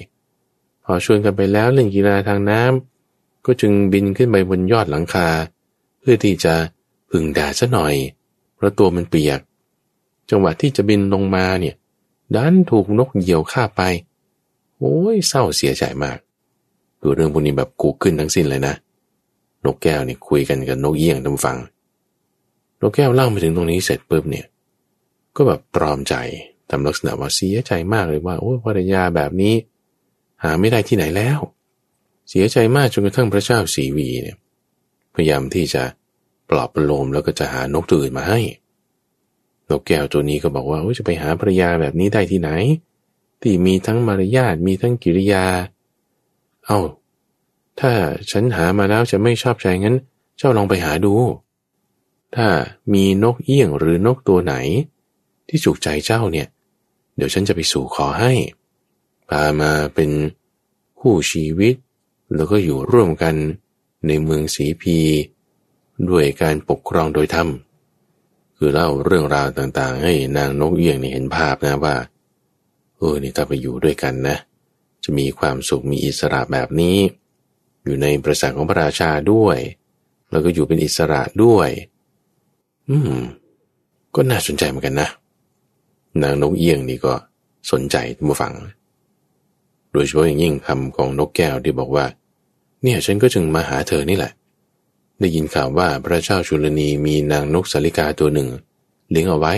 [0.84, 5.28] พอชวนกันไปแล้วเล่นกีฬาทางน้ำก็จึงบินขึ้นไปบนยอดหลังคา
[6.00, 6.54] เพื่อที่จะ
[7.10, 7.94] พึงแดดซะหน่อย
[8.60, 9.40] เพราะตัวมันเปียก
[10.30, 11.76] จังหวะที่จะบินลงมาเนี่ย
[12.36, 13.82] ดันถูกนกเหยี่ยวฆ่าไป
[14.78, 16.18] โอ้ยเศร้าเสียใจมาก
[17.02, 18.76] ดูเรื่องพวกนี้แบบกูขึ้นทั้งสิ้นเลยนะ
[19.66, 21.58] นกแก้วนี่คุยกันกับนกเยี่ยงทำฟัง
[22.82, 24.46] นกแก้วเล่าไปถึงตรงนี้เสร็จปุ๊บเนี่ย
[25.36, 26.16] ก็แบบตรอมใจ
[26.70, 29.54] ทำลักษณะว่าเสียใจมากเลยว่าโอ้ภรรยาแบบนี้
[30.44, 31.40] หาไม่ได้ที่ไหนแล้ว
[32.30, 34.38] เสียใจมากจนกระทั่งพระเจ้าสีวีเนี่ย
[35.16, 35.84] พยายามที่จะ
[36.50, 38.40] ปลอบประโลมแล้วก็จะหานกตัวอื่นมาให้
[39.70, 42.50] นกแก้วตัวนี้ก็บอกว่าจะไปหาภรรยาแบบนี้ได้ที่ไหน
[43.42, 45.46] ที่มีทั้งมารยาทมีทั้งกิริยา
[46.66, 46.80] เอา้า
[47.80, 47.92] ถ้า
[48.32, 49.98] ฉันหามาแล้วจะไม่ชอบใจงั้น
[50.38, 51.14] เจ้าลองไปหาดู
[52.36, 52.48] ถ้า
[52.94, 54.56] มีนกเอี้ยงหรือนกตัวไหน
[55.48, 56.48] ที่จุกใจเจ้าเนี่ย
[57.16, 58.34] เดี๋ยวฉันจะไปสู่ขอให้
[59.30, 60.12] พามาเป็น
[61.00, 61.76] คู่ชีวิต
[62.36, 63.36] แล้วก็อยู่ร่วมกัน
[64.08, 64.98] ในเมืองสีพี
[66.10, 67.48] ด้วยการปกครองโดยธรรม
[68.58, 71.96] คือเล่าเรื่องราวต่างๆ ให้นางนกเอี้ยงนี่เห็นภาพนะว่า
[72.98, 74.38] เออนี่ถ้าไปอยู่ด้วยกันนะ
[75.04, 76.98] จะมีความสุขมีอิสระแบบนี้
[77.84, 79.58] อยู่ในประสาทของพระราชาด้วย
[80.32, 81.70] แล้วก็อยู่เป็นอิสระด้วย
[82.90, 83.20] อืม
[84.16, 85.10] ก็น่าสนใจเหมือนกันนะ
[86.22, 87.14] นางนกเอี้ยงนี่ก็
[87.72, 87.98] สนใจ
[88.28, 88.54] มาฟัง
[89.92, 92.06] โดยเฉพาะอย่างยิ่งคำของนกแก้วที่บอกว่า
[92.84, 94.32] เนี่ยฉันก็จึงมาหาเธอนี่แหละ
[95.20, 98.50] ได้ยินข่าวว่าพระเจ้าชุลนีมีนางนกสาลิกาตัวหนึ่ง
[99.10, 99.54] เลี้ยงเอาไว้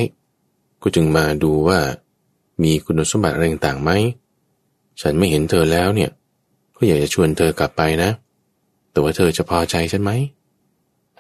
[0.81, 1.79] ก็จึงมาดูว่า
[2.63, 3.91] มีคุณสมบัติอะไรต่างไหม
[5.01, 6.11] ฉันไม่เห็นเธอแล้วเนี่ย
[6.75, 8.09] ก็อยากจะชวนเธอกลับไปนะ
[8.91, 10.11] แต่ว่าเธอจะพอใจฉันไหม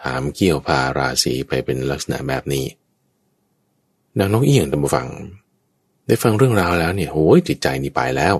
[0.01, 2.65] ถามเกี่ยวพาราศีไปเป็นลักษณะแบบนี้
[4.17, 5.07] นางนกเอี้ยงตามฟัง
[6.07, 8.35] ได้ฟังเรื่องราวแล้วเนี่ยโอ้ยจิตใจนี่ไปแล้ว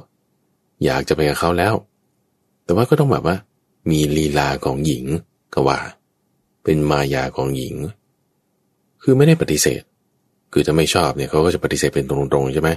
[0.86, 1.74] อยากจะไปกับเขาแล้ว
[2.64, 3.38] แต่ว่าก็ต้องแบบว่า
[3.90, 5.06] มีลีลาของหญิง
[5.54, 5.80] ก็ว่า
[6.64, 7.76] เป็นมายาของหญิง
[9.02, 9.82] คือไม่ได้ปฏิเสธ
[10.54, 12.70] คือจะไม่ชอบเนี่ยเขาก็จะปฏิเสธเป็นตรงๆใช่ไหม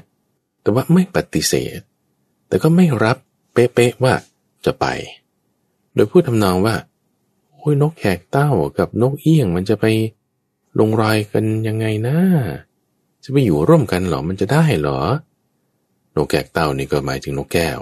[0.62, 1.78] แต่ว่าไม่ปฏิเสธ
[2.48, 3.16] แต่ก็ไม่รับ
[3.52, 4.14] เป๊ะๆว่า
[4.64, 4.86] จะไป
[5.94, 6.74] โดยพูดทำนองว่า
[7.52, 9.84] โอ้ยนกแขกเต้ากับนกเอี้ยงมันจะไป
[10.78, 12.16] ลงรอยกันยังไงนะ
[13.24, 15.00] จะไปอยู่ร่วมกันหรอมันจะได้หรอ
[16.16, 17.78] นกแขกเต้านี่ก็หมายถึงนกแก้ว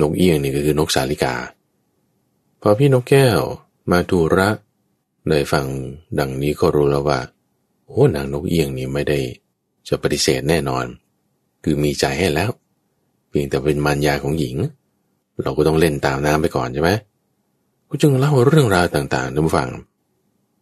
[0.00, 1.34] นกเอี้ยงนี่ก็คือนกสาลิกา
[2.60, 3.38] พอพี่นกแก้ว
[3.90, 4.48] มาทูระ
[5.28, 5.66] ได้ฟัง
[6.18, 7.18] ดังนี้ก็รู้แล้วว่า
[7.86, 9.18] โอ้นางนกเอี้ยงนี่ไม่ได้
[9.88, 10.84] จะปฏิเสธแน่นอน
[11.64, 12.50] คือมีใจให้แล้ว
[13.28, 14.56] เพียงแต่เป็นมารยาของหญิง
[15.42, 16.90] เราก็ต้องเล่นตามน้ำไปก่อนใช่ไหม
[17.88, 19.68] ก็จึงเล่าเรื่องราวต่างๆท่านฟัง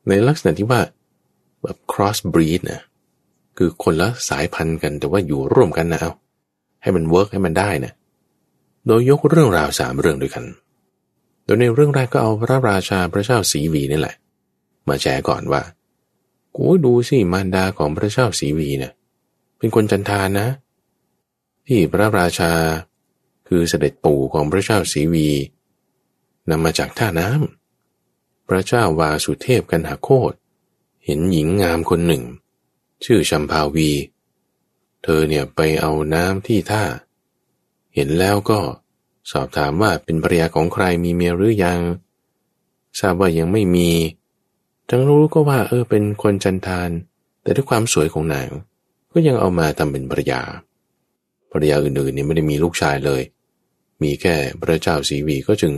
[0.08, 0.80] ในลักษณะที่ว่า
[1.62, 2.80] แบบ cross breed นะ
[3.56, 6.12] คือคนละสายพันธุ์กันแต่ว่าอยู่ร่วมกันนะเอา
[6.82, 7.92] ให้มันเวิร์กให้มันได้นะ
[8.86, 10.44] โดยยกเรื่องราวสามเรื่องด้วยกัน
[11.44, 14.16] โดยในเรื่องแรกก็เอาพระราชาพระเจ้าสีวีนี่แหละ
[14.88, 15.62] มาแชร์ก่อนว่า
[16.56, 18.92] กูดูสิมารดาของพระเจ้าสีวีเนะี่ย
[19.58, 20.48] เป็นคนจันทานนะ
[21.66, 22.52] ที่พระราชา
[23.48, 25.28] คือเสด็จปู่ของพระเจ้าสีวี
[26.50, 30.32] นำมาจากท่าน้ำพระเจ้าวาสุเทพกันหาโคต
[31.04, 32.22] เห็นหญิงงามคนหนึ่ง
[33.04, 33.90] ชื่อชัมพาวี
[35.02, 36.84] เธอเนี่ยไปเอาน้ำที่ท่า
[37.94, 38.60] เห็นแล้วก็
[39.30, 41.80] สอบถามว่าเป็นภรรยาของใครมีเมียหรือยัง
[43.00, 43.90] ทราบว่ายังไม่มี
[44.88, 46.90] ทั้งรู้ก็ว่าเออเป็นคนจันทาน
[47.42, 48.48] แต่ด้วยความสวยของนาง
[49.12, 50.40] ก็ยังเอามาทำเป็นภรรยา
[51.52, 53.22] ภรรยาอื่นๆนี่ไม่ได้มีลูกชายเลย
[54.02, 55.72] มีแค่พระเจ้าสีวีก็จึง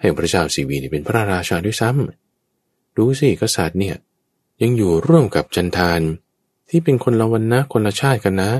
[0.00, 3.96] ให้พระเจ้าสีวีนี่เป็นพระราชาด้วยซ้ำดูสิกษัตริย์เนี่ย
[4.62, 6.00] ยังอยู่ร่วมกับจันทาน
[6.68, 8.50] ที่เป็นคนละวันนะคนละชาติกันนะ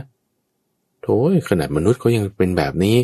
[1.03, 2.97] โถยขนาดมนุษย์เขายังเป็นแบบนี้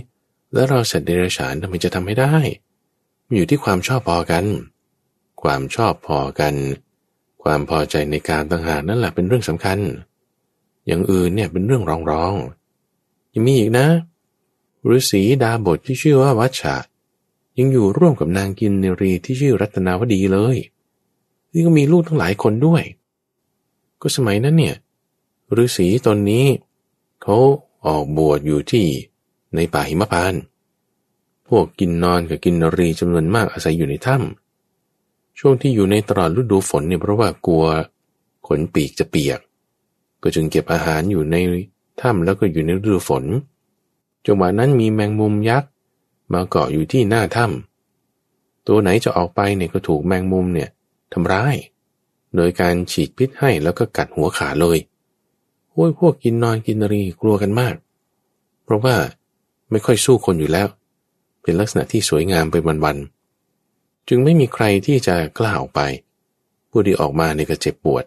[0.52, 2.34] แล้วเราสัตว์เดรัจฉานทำไมจะทำให้ได้
[3.26, 4.44] มันอยู่ที่ความชอบพอกัน
[5.42, 6.54] ความชอบพอกัน
[7.42, 9.78] ความพอใจในการต่างหากนั่นแหละเป็นเรื่องสำคัญ
[10.86, 12.34] อย่างอื่นเนี่ยเป็นเรื่องรองรอง
[13.32, 13.86] ยังมีอีกนะ
[14.94, 16.76] ฤาษีดาบทที่ชื่อว่าวัชชะ
[17.58, 20.56] ยังอยู่ร่วมกับนางกินเนรีที่ชื่อรัตนาวดีเลย
[21.52, 22.82] นี่ก็มีลูกทั้งหลายคนด้วย
[24.00, 24.76] ก็สมัยนั้นเนี่ย
[25.64, 26.46] ฤาษีตนนี้
[27.22, 27.36] เขา
[27.86, 28.86] ออกบวชอยู่ที่
[29.54, 30.34] ในป่าหิมพาน
[31.48, 37.64] พวกกินนอนกับกินนรีจำนวนมากอาศัยอยู่ในถ้ำช่วงที่อยู่ในตลอดฤดูฝนเนี่ยเพราะว่ากลัว
[38.46, 39.40] ขนปีกจะเปียก
[40.22, 41.36] ก็จึงเก็บอาหารอยู่ใน
[42.00, 43.24] ถ้ำแล้วก็อยู่ในฤดูฝน
[44.26, 45.70] จังหวะนั้นมีแมงมุมยักษ์
[46.32, 50.68] มาเกาะอยู่ที่หน้าถ้ำตัวไหนจะออกไปเนี่ยก็ถูกแมงมุมเนี่ย
[51.12, 51.56] ทำร้าย
[52.36, 54.78] โดยการฉีดพิษให้แล้วก็กัดหัวขาเลย
[55.70, 57.74] โอ้ยพวกกินนอนกินรีกลัวกันมาก
[58.64, 58.96] เพราะว่า
[59.70, 60.68] ไม่ค่อยสู้คนอยู่แล้ว
[61.42, 65.80] เป็นลักษณะที่สวยงามไปวันๆ จึงไม่มีใครที่จะกล้าออกไป
[66.70, 68.04] ผู้ที่ออกมาเนี่ยก็เจ็บปวด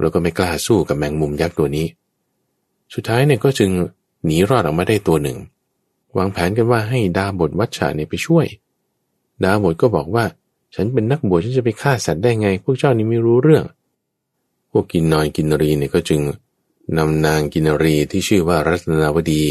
[0.00, 1.86] แล้วก็ไม่กล้าสู้กับแมงมุมยักษ์ตัวนี้
[2.94, 3.70] สุดท้ายเนี่ยก็จึง
[4.24, 5.38] หนีรอดออกมาได้ตัวหนึ่ง
[6.16, 8.46] วางแผนกันว่าให้ดาบทวัชชาเนี่ยไปช่วย
[9.44, 10.24] ดาบทก็บอกว่า
[10.74, 13.64] ฉันเป็นนักบวชฉันจะไปฆ่าสัตว์ได้ไง พวกเจ้านี่ไม่รู้เรื่อง
[14.70, 16.20] พวกกินนอนกินรีเนี่ยก็จึง
[16.96, 19.44] นำนางกินรีที่ชื่อว่ารัตนาวดี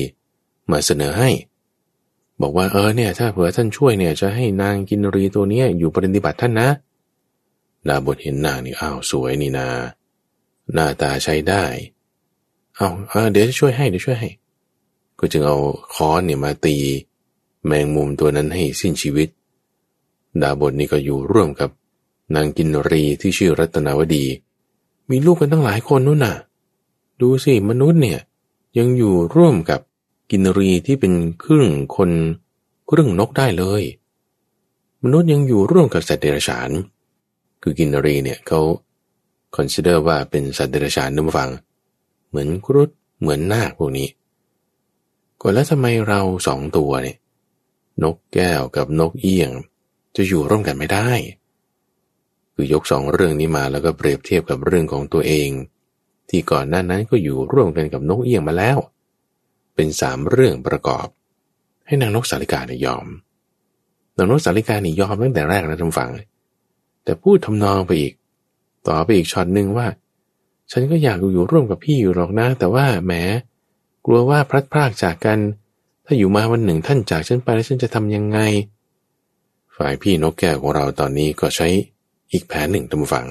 [0.71, 1.29] มาเสนอให้
[2.41, 6.69] บอกว่าเออเนี่ย ถ้าเผื่อท่านช่วยเนี่ย จะให้นางกินรีตัวนี้อยู่ปฏิบัติท่านนะ
[7.87, 9.67] ดาบทเห็นนางนี่อ้าวสวยนี่นา
[10.73, 11.63] หน้าตาใช้ได้
[12.75, 14.29] เอาเออเดี๋ยวจะช่วยให้เดี๋ยวช่วยให้
[15.19, 15.57] ก็จึงเอา
[15.93, 16.75] ค้อนเนี่ยมาตี
[17.65, 19.29] แมงมุมตัวนั้นให้สิ้นชีวิต
[20.41, 21.69] ดาบทนี่ก็อยู่ร่วมกับ
[22.35, 24.25] นางกินรีที่ชื่อรัตนาวดี
[25.09, 26.35] มีลูกกันตั้งหลายคนนู่นน่ะ
[27.21, 28.19] ดูสิมนุษย์เนี่ย
[28.77, 29.79] ยังอยู่ร่วมกับ
[30.29, 31.13] กินรีที่เป็น
[31.43, 32.11] ครึ่งคน
[32.89, 33.83] ครึ่งนกได้เลย
[35.03, 36.69] มนุษย์ยังอยู่ร่วมกับสัตว์เดรัจฉาน
[37.61, 38.61] คือกินรีเนี่ยเขา
[39.55, 41.49] consider ว่าเป็นสัตว์เดรัจฉานนึกฟัง
[42.29, 42.89] เหมือนครุฑ
[43.21, 44.07] เหมือนนาคพวกนี้
[45.41, 47.17] ก็แล้วทำไมเราสองตัวเนี่ย
[48.03, 49.51] นกแก้วกับนกเอี้ยง
[50.15, 51.09] จะอยู่ร่วมกันไม่ได้
[52.53, 55.49] คือยกสองเรื่องนี้มาแล้วก็เปรียบเทียบกับเรื่องของตัวเอง
[56.29, 58.77] ที่ก่อนหน้านั้นก็อยู่ร่วมกันกับนกเอี้ยงมาแล้ว
[59.75, 61.07] เป็นสามเรื่องประกอบ
[61.87, 63.07] ให้นางนกสาลิกาเนี่ยยอม
[64.17, 66.09] นางนกสาลิกาเนี่ยยอมตั้งแต่แรกนะท่านฟัง
[67.03, 68.13] แต่พูดทำนองไปอีก
[68.87, 69.87] ต่อไปอีกช็อตหนึ่งว่า
[70.71, 73.13] ฉันก็อยากอยู่ร่วมกับพี่อยู่หรอกนะ แต่ว่าแหม
[74.05, 75.39] กลัวว่าพลัดพรากจากกัน
[76.05, 78.39] ถ้าอยู่มาวันหนึ่งท่านจากฉันไปแล้วฉันจะทำยังไง
[79.75, 81.67] ฝ่ายพี่นกแก้วของเราตอนนี้ก็ใช้
[82.31, 83.27] อีกแผนหนึ่งท่านฟัง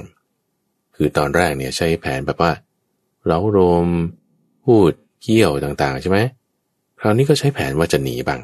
[0.97, 2.53] คือตอนแรกเนี่ยใช้แผนแบบว่า
[3.27, 3.89] เล้าโรม
[4.65, 4.91] พูด
[5.23, 6.19] เกี่ยวต่างๆ ใช่ไหม
[7.01, 8.41] คราวนี้ก็ใช้แผนว่าจะหนีบ้าง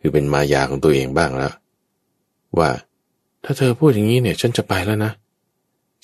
[0.00, 1.52] คือเป็นมายาของตัวเองบ้างแล้ว
[2.58, 2.70] ว่า
[3.44, 5.12] ถ้าเธอพูดอย่างนี้เนี่ย ฉันจะไปแล้วนะ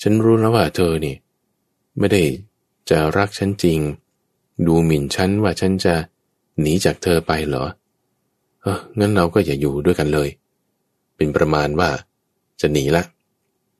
[0.01, 1.15] ฉันรู้แล้วว่าเธอนี่
[1.99, 2.23] ไม่ได้
[2.89, 3.79] จะรักฉันจริง
[4.67, 5.93] ดูหมิ่นฉันว่าฉันจะ
[6.59, 7.65] หนีจากเธอไปเหรอ
[8.61, 10.29] เอองั้นเราก็อย่าอยู่ด้วยกันเลย
[11.15, 11.89] เป็นประมาณว่า
[12.61, 13.03] จะหนีละ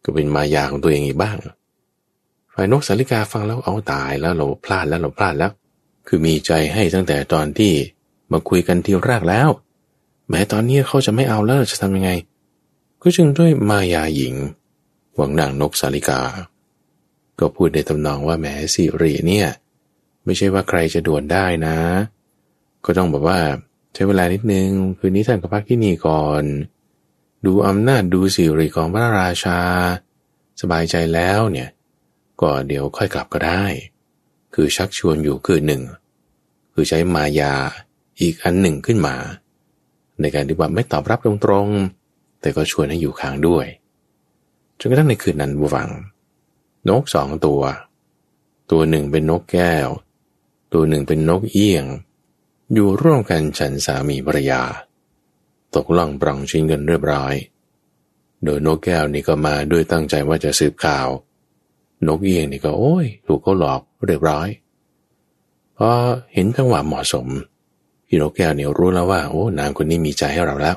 [0.03, 1.37] ก็เป็นมายาของตัวเองอีกบ้าง
[2.53, 5.51] ฝ่ายนกสาลิกาฟังแล้วเอาตายแล้วเราพลาดแล้วเราพลาดแล้ว
[6.07, 7.73] คือมีใจให้ตั้งแต่ตอนที่
[8.31, 9.49] มาคุยกันทีแรกแล้ว
[10.29, 12.11] แม้ตอนนี้เขาจะไม่เอาแล้วจะทำยังไง
[13.01, 14.35] ก็จึงด้วยมายาหญิง
[15.15, 16.21] หวังนางนกสาลิกา
[17.39, 19.47] ก็พูดในตำนองว่าแม้สิริเนี่ย
[20.25, 21.77] ไม่ใช่ว่าใครจะด่วนได้นะ
[22.85, 23.39] ก็ต้องบอกว่า
[23.93, 26.43] ใช้เวลานิดนึง คืนนี้ท่านก็พักที่นี่ก่อน
[27.45, 29.59] ดูอำนาจดูสิริของพระราชา
[30.61, 31.69] สบายใจแล้วเนี่ย
[32.41, 33.63] ก็เดี๋ยวค่อยกลับก็ได้
[34.55, 35.83] คือชักชวนอยู่คือหนึ่ง
[36.73, 37.53] คือใช้มายา
[38.21, 39.15] อีกอันหนึ่งขึ้นมา
[40.21, 41.33] ในการที่ว่าไม่ตอบรับตร
[41.65, 43.65] งๆ แต่ก็ชวนให้อยู่ค้างด้วย
[44.79, 45.89] จนกระทั่งในคืนนั้นบูฟัง
[46.89, 47.61] นกสองตัว
[48.71, 49.87] ตัวหนึ่งเป็นนกแก้ว
[50.73, 51.85] ตัวหนึ่งเป็นนกเอี้ยง
[52.73, 54.61] อยู่ร่วมกันฉันสามีภรรยา
[55.75, 57.33] ตกล่องปรองชิงเงินเรียบร้อย
[58.43, 61.07] โดยนกแก้วนี่ก็มาด้วยตั้งใจว่าจะสืบข่าว
[62.07, 64.47] นกเอี้ยงนี่ก็โอ้ยถูกเขาหลอกเรียบร้อย
[65.77, 65.89] พอ
[66.33, 67.27] เห็นจังหวะเหมาะสม
[68.07, 70.75] พี่นกแก้วเนี่ยรู้แล้วว่าโอ้นางคนนี้มีใจให้เราแล้ว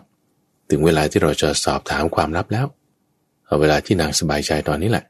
[0.71, 2.67] ถึงเวลาที่เราจะสอบถามความลับแล้ว
[3.45, 5.05] เอาเวลาที่นางสบายใจตอนนี้แหละ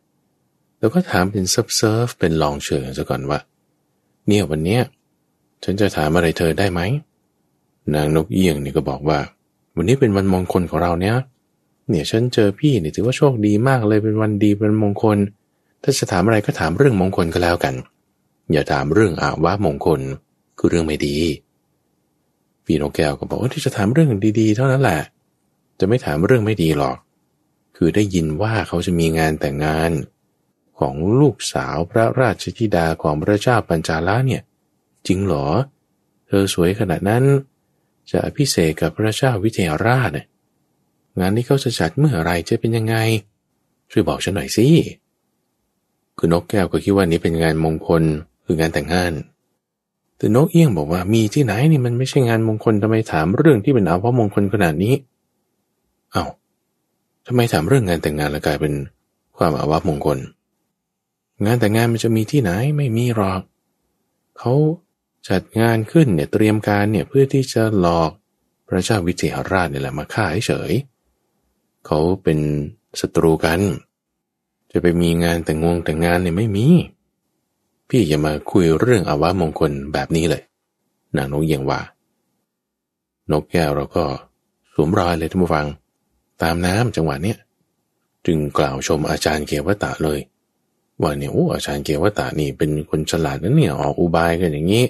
[0.78, 3.38] แล้วก็ถามเป็นซับเซิร์ฟเป็นลองเชิงซะก่อนว่า
[4.28, 4.82] เนี่ยวันเนี้ย
[5.64, 6.80] ฉันจะถามอะไรเธอได้ไหม
[7.94, 9.18] นางนกเอี้ยงนี่ก็บอกว่า
[9.76, 11.16] วันนี้เป็นวันมงคลของเราเนี่ย
[11.88, 15.18] เนี่ยฉันเจอพี่เนี่ยถือว่าโชคดีมากเลยเป็นวันดีเป็นมงคล
[15.82, 17.74] ถ้าจะถามอะไรก็ถามเรื่องมงคลก็แล้วกัน
[18.52, 20.00] อย่าถามเรื่องอาว่ามงคล
[20.58, 21.16] คือเรื่องไม่ดี
[22.64, 24.08] พี่นกแก้วก็บอกว่าที่จะถามเรื่อง
[24.40, 25.00] ดีๆ เท่านั้นแหละ
[25.78, 26.96] จะไม่ถามเรื่องไม่ดีหรอก
[27.76, 29.90] คือได้ยินว่าเขาจะมีงานแต่งงาน
[30.78, 34.42] ของลูกสาวพระราชธิดาของพระเจ้าปัญจาลาเนี่ย
[35.06, 35.46] จริงหรอ
[36.26, 37.24] เธอสวยขนาดนั้น
[38.10, 40.26] จะอภิเศษกับพระเจ้าวิเทหราชเนี่ย
[41.18, 42.96] งานนี้เขาจะจัดเมื่อไรจะเป็นยังไง
[43.90, 44.66] ช่วยบอกฉันหน่อยสิ
[46.22, 48.02] คือนกแก้วก็คิดว่านี้เป็นงานมงคล
[48.44, 49.12] คืองานแต่งงาน
[50.16, 54.94] แต่นกเอี้ยงบอกว่ามีที่ไหนนี่มันไม่ใช่งานมงคลทำไมถามเรื่องที่เป็นอาภามงคลขนาดนี้
[56.12, 56.24] เอา้า
[57.26, 58.74] ทำไมถามเรื่องงานแต่งงานแล้วกลายเป็น
[59.36, 60.18] ความอาวับมงคล
[61.44, 63.42] งานแต่งงานมันจะมีที่ไหนไม่มีหรอก
[64.38, 64.52] เขา
[65.28, 68.10] จัดงานขึ้นเนี่ยเตรียมการเนี่ยเพื่อที่จะหลอก
[68.68, 70.72] พระเจ้าวิเทหราชเนี่ยแหละมาฆ่าเฉย
[71.86, 72.38] เขาเป็น
[73.00, 73.60] ศัตรูกัน
[74.72, 76.66] จะไปมีงานแต่งงงแต่งงานเนี่ยไม่มี
[77.88, 80.42] พี่อย่ามาคุยเรื่องอาวะมงคลแบบนี้เลย
[81.16, 81.80] นางนกเยียงว่า
[83.30, 84.04] นกแก้วเราก็
[84.74, 85.66] สวมรอยเลยท่านผู้ฟัง
[86.42, 87.38] ตามน้ำจังหวะเนี้ย
[88.26, 90.18] จึงกล่าวชมอาจารย์เกวตะเลย
[91.00, 94.84] ว่าเนี่ยโอ้อาจารย์เกวตะนี่เป็นคนฉลาดนะเนี่ยออกอุบายกันอย่างนี้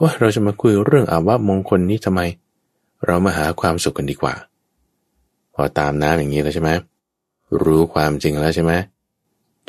[0.00, 2.20] ว่าเราจะมาคุยเรื่องอาวะมงคลนี้ทำไม
[3.06, 4.34] เรามาหาความสุขกันดีกว่า
[5.54, 6.70] พอตามน้ำอย่างนี้แล้วใช่ไหม
[7.64, 8.72] รู้ความจริงแล้วใช่ไหม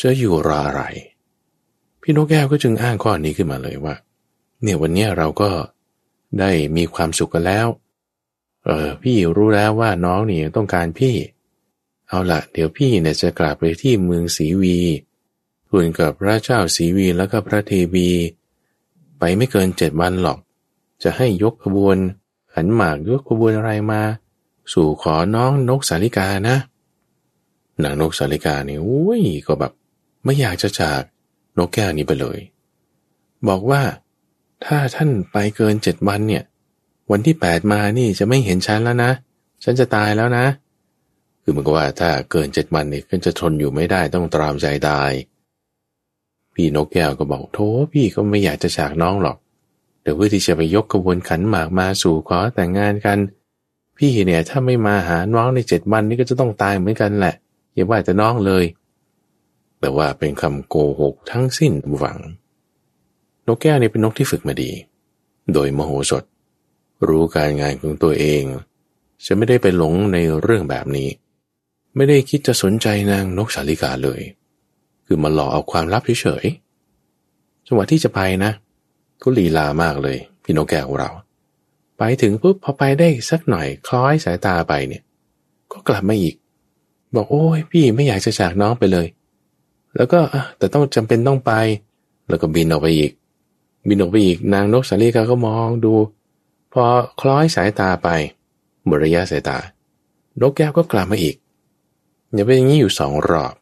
[0.01, 0.83] จะอยู่รออะไร
[2.01, 3.95] พี่นกแก้วก็จึงอ้างข้อนี้ขึ้นมาเลยว่า
[4.61, 5.49] เนี่ยวันนี้เราก็
[6.39, 7.67] ได้มีความสุขกันแล้ว
[8.65, 11.15] เออพี่รู้แล้วว่าน้องนี่ต้องการพี่
[12.07, 14.77] เอาละเดี๋ยวพี่เนี่ยจะกลับไปที่เมืองศรีวี
[15.69, 18.09] คุนกับพระเจ้าศรีวีแล้วก็พระเทวี
[19.19, 20.39] ไปไม่เกินเจ็ดวันหรอก
[21.03, 21.97] จะให้ยกขบวน
[22.53, 24.01] ขันหมากยกขบวนอะไรมา
[24.73, 26.57] สู่ขอน้องนกสาลิกานะ
[27.83, 29.73] นางนกสาลิกานี่ยโอ้ยก็แบบ
[30.27, 31.01] ไม่อยากจะจาก
[31.57, 32.39] นกแก้วนี้ไปเลย
[33.47, 33.81] บอกว่า
[34.65, 36.43] ถ้าท่านไปเกินเจ็ดวันเนี่ย
[37.11, 39.11] วันที่แปดมานี่จะไม่เห็นฉันแล้วนะ
[39.63, 40.45] ฉันจะตายแล้วนะ
[41.43, 45.11] คือมันก็ว่าถ้าเกินเจ็ดวันนี่ก็จะทนอยู่ไม่ได้ต้องตรามใจตาย
[46.53, 49.37] พี่นกแก้วก็บอกโธ่พี่ก็ไม่อยากจะจากน้องหรอก
[50.01, 53.17] เดี๋ยวเพื่อที่จะไปยกกระบวนขันหมากมาสู่ขอแต่งงานกัน
[53.97, 57.35] พี่เนี่ยถ้าไม่มาหาน้องในเจ็ดวันนี่ก็จะต้องตายเหมือนกันแหละ
[57.73, 58.63] อย่าว่าแต่น้องเลย
[59.79, 62.19] แต่ว่าเป็นคำโกหกทั้งสิ้นบุฝัง
[63.47, 64.71] นกแก้วนี่เป็นนกที่ฝึกมาดี
[65.53, 66.23] โดยมโหสถ
[67.07, 68.43] รู้การงานของตัวเอง
[69.25, 71.09] จะไม่ได้ไปหลงในเรื่องแบบนี้
[71.95, 74.21] ไม่ได้คิดจะสนใจนางนกสาลิกาเลย
[75.05, 78.51] คือมาหลอกเอาความลับเฉยๆจังหวะที่จะไปนะ
[79.21, 81.09] ก็ลีลามากเลย พี่นกแก้วของเรา
[81.97, 85.03] ไปถึงปุ๊บพอไปได้สักหน่อยคล้อยสายตาไปเนี่ย
[85.71, 86.35] ก็กลับมาอีก
[87.15, 89.07] บอกโอ้ยพี่ไม่อยากจะจากน้องไปเลย
[89.97, 90.19] แล้วก็
[90.57, 91.51] แต่ต้องจำเป็นต้องไป
[92.29, 93.11] แล้วก็บินออกไปอีก
[93.87, 95.93] บินออกไปอีกนางนกสาลิกาก็มองดู
[96.73, 96.83] พอ
[97.21, 98.09] คล้อยสายตาไป
[98.85, 99.57] หมดระยะสายตา
[100.41, 101.35] นกแก้วก็กลับมาอีก
[102.33, 103.53] อย่าเป็นอย่างนี้อยู่สองรอบ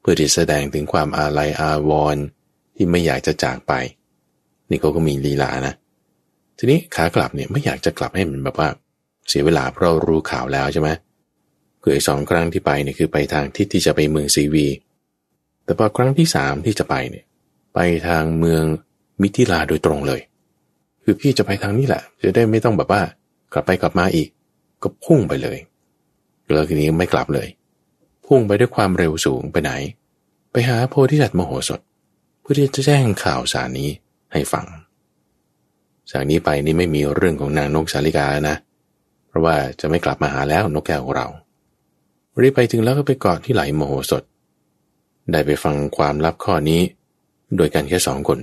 [0.00, 2.24] เพื่อที่แสดงถึงความอาลัยอาวรณ์
[2.76, 3.72] ที่ไม่อยากจะจากไป
[4.70, 5.74] นี่เขาก็มีลีลานะ
[6.58, 8.68] ทีนี้ขากลับเนี่ยไม่อยากจะกลับให้มันแบบว่า
[9.28, 10.88] เสียเวลาเพราะรู้ข่าวแล้วใช่ไหม
[11.82, 14.66] คือไอ้สองครั้งที่ไปเนี่ยคือไปทางที่ที่จะไปเมืองซีวี
[15.68, 17.24] แต่พอครั้งที่สามที่จะไปเนี่ย
[17.74, 18.64] ไปทางเมือง
[19.22, 20.20] มิถิลาโดยตรงเลย
[21.02, 23.02] คือพี่จะไปทางนี้แหละ จะได้ไม่ต้องแบบว่า
[23.52, 24.28] กลับไปกลับมาอีก
[24.82, 25.58] ก็พุ่งไปเลย
[26.54, 27.48] แล้วทีนี้ไม่กลับเลย
[28.26, 29.72] พุ่งไปด้วยความเร็วสูงไปไหน
[30.52, 31.80] ไปหาโพธิสัตว์มโหสถ
[32.40, 33.90] เพื่อที่จะแจ้งข่าวสารนี้
[34.32, 34.66] ให้ฟัง
[36.10, 38.56] จากนี้ไปนี่ไม่มีเรื่องของนางนกสาลิกานะ
[39.28, 41.26] เพราะว่าจะไม่กลับมาหาแล้วนกแก้วของเรา
[42.40, 44.22] รีบไปถึงแล้วก็ไปเกาะที่ไหลโมโหสถ
[45.30, 46.82] ได้ไปฟังความลับข้อนี้
[47.56, 48.40] โดยกันแค่สองคน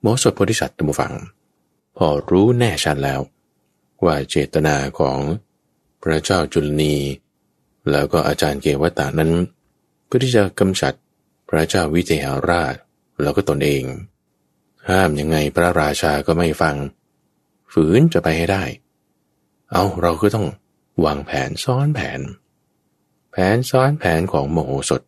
[0.00, 1.14] โมสถโพธิสัตว์ตัมฟัง
[1.96, 3.20] พอรู้แน่ชัดแล้ว
[4.04, 5.18] ว่าเจตนาของ
[6.02, 6.94] พระเจ้าจุลนี
[7.90, 9.32] แล้วก็อาจารย์เกวัตตานั้น
[10.04, 10.94] เพื่อที่จะกำจัด
[11.48, 12.74] พระเจ้าวิเทหาราช
[13.22, 13.84] แล้วก็ตนเอง
[14.88, 16.76] ห้ามยังไงพระราชาก็ไม่ฟัง
[17.72, 18.64] ฝืนจะไปให้ได้
[19.72, 20.46] เอ้าเราก็ต้อง
[21.04, 22.20] วางแผนซ้อนแผน
[23.30, 25.02] แผนซ้อนแผนของมโหสถ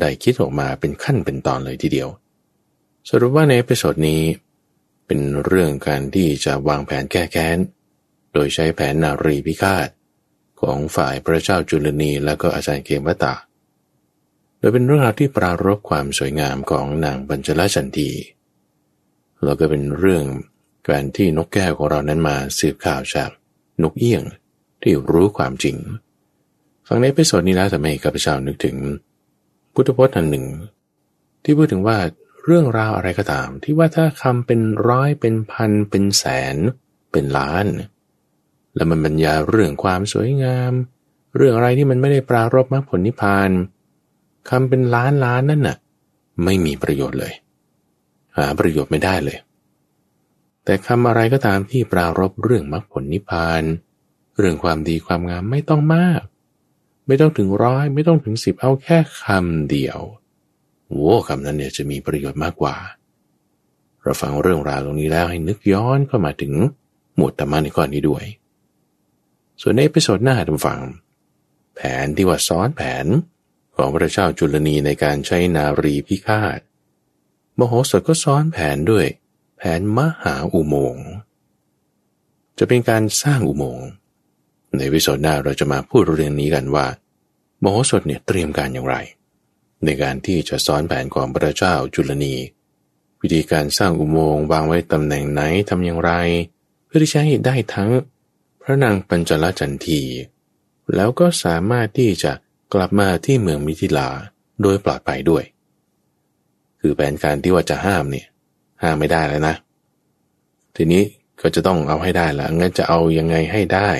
[0.00, 2.08] ได้คิดออกมาเป็นขั้นเป็นตอนเลยทีเดียว
[3.08, 4.22] สรุปว่าใน episode นี้
[5.06, 7.58] เป็นเรื่องการที่จะวางแผนแก้แค้น
[8.32, 9.88] โดยใช้แผนนารีพิฆาต
[10.60, 13.34] ของฝ่ายพระเจ้าจุลนีและก็อาจารย์เกวัตตา
[14.58, 18.10] โดยเป็นเรื่องราวที่ปรารภความสวยงามของนางปัญจาลจันที
[19.44, 20.24] แล้วก็เป็นเรื่อง
[20.88, 23.30] การที่นกแก้วของเรานั้นมาสืบข่าวจาก
[23.82, 24.22] นกเอี้ยง
[24.82, 25.76] ที่รู้ความจริง
[26.86, 28.76] ฟังใน episode นี้แล้วทำให้ข้าพเจ้านึกถึง
[29.74, 30.46] พุทธพจน์อันหนึ่ง
[31.44, 31.98] ที่พูดถึงว่า
[32.44, 36.56] เรื่องราวอะไรก็ตาม ที่ว่าถ้าคำเป็นร้อยเป็นพันเป็นแสน
[37.12, 37.66] เป็นล้าน
[38.74, 40.72] แล้วมันบรรยายเรื่องความสวยงาม
[41.36, 43.50] เรื่องอะไรที่มันไม่ได้ปรารบมรรคผลนิพพาน
[44.50, 45.76] คำเป็นล้านล้านนั่นน่ะ
[46.44, 47.32] ไม่มีประโยชน์เลย
[48.36, 49.38] หาประโยชน์ไม่ได้เลย
[50.64, 53.62] แต่คำอะไรก็ตามที่ปรารบเรื่องมรรคผลนิพพาน
[54.38, 56.20] เรื่องความดีความงามไม่ต้องมาก
[57.06, 60.00] ไม่ต้องถึงร้อยไม่ต้องถึงสิบเอาแค่คำเดียว
[60.90, 62.76] โว้คำนั้นเนี่ยจะมีประโยชน์มากกว่า
[64.02, 66.52] เราฟังเรื่องราวตรงนี้แล้วให้นึกย้อนเข้ามาถึง
[67.16, 68.24] หมวดธรรมะในข้อนี้ด้วย
[69.60, 70.80] ส่วนใน episode หน้าท่านผู้ฟัง
[71.74, 73.06] แผนที่ว่าซ้อนแผน
[73.76, 76.60] ของพระเจ้าจุลนีในการใช้นารีพิฆาต
[77.58, 79.06] มโหสถก็ซ้อนแผนด้วย
[79.56, 81.08] แผนมหาอุโมงค์
[82.58, 83.86] จะเป็นการสร้างอุโมงค์
[84.78, 86.86] ใน episode หน้าเราจะมาพูดเรื่องนี้กันว่า
[87.60, 88.96] โมโหสถเนี่ยเตรียมการอย่างไร
[89.84, 92.34] ในการที่จะซ้อนแผนของพระเจ้าจุลนี
[93.20, 96.12] วิธีการสร้างอุโมงค์วางไว้ตำแหน่งไหนทำอย่างไร
[96.86, 97.90] เพื่อที่จะให้ได้ทั้ง
[98.62, 100.00] พระนางปัญจลจันที
[100.94, 102.32] แล้วก็สามารถที่จะ
[102.74, 104.08] กลับมาที่เมืองมิถิลา
[104.62, 105.44] โดยปลอดภัยด้วย
[106.80, 108.26] คือแผนการที่ว่าจะห้ามเนี่ย
[108.82, 109.54] ห้ามไม่ได้แล้วนะ
[110.76, 111.02] ทีนี้
[111.40, 113.90] ก็จะต้องเอาให้ได้ละงั้นจะเอายังไงให้ได้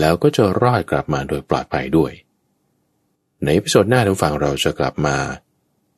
[0.00, 2.12] แล้วก็จะรอดกลับมาโดยปลอดภัยด้วย
[3.44, 5.16] ใน episode หน้าท่านผู้ฟังเราจะกลับมา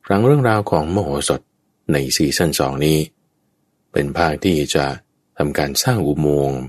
[0.07, 1.41] ฟังเรื่องราวของมโหสถ
[1.91, 2.99] ใน season สองนี้
[3.91, 4.85] เป็นภาคที่จะ
[5.37, 6.59] ทำการสร้างอุโมงค์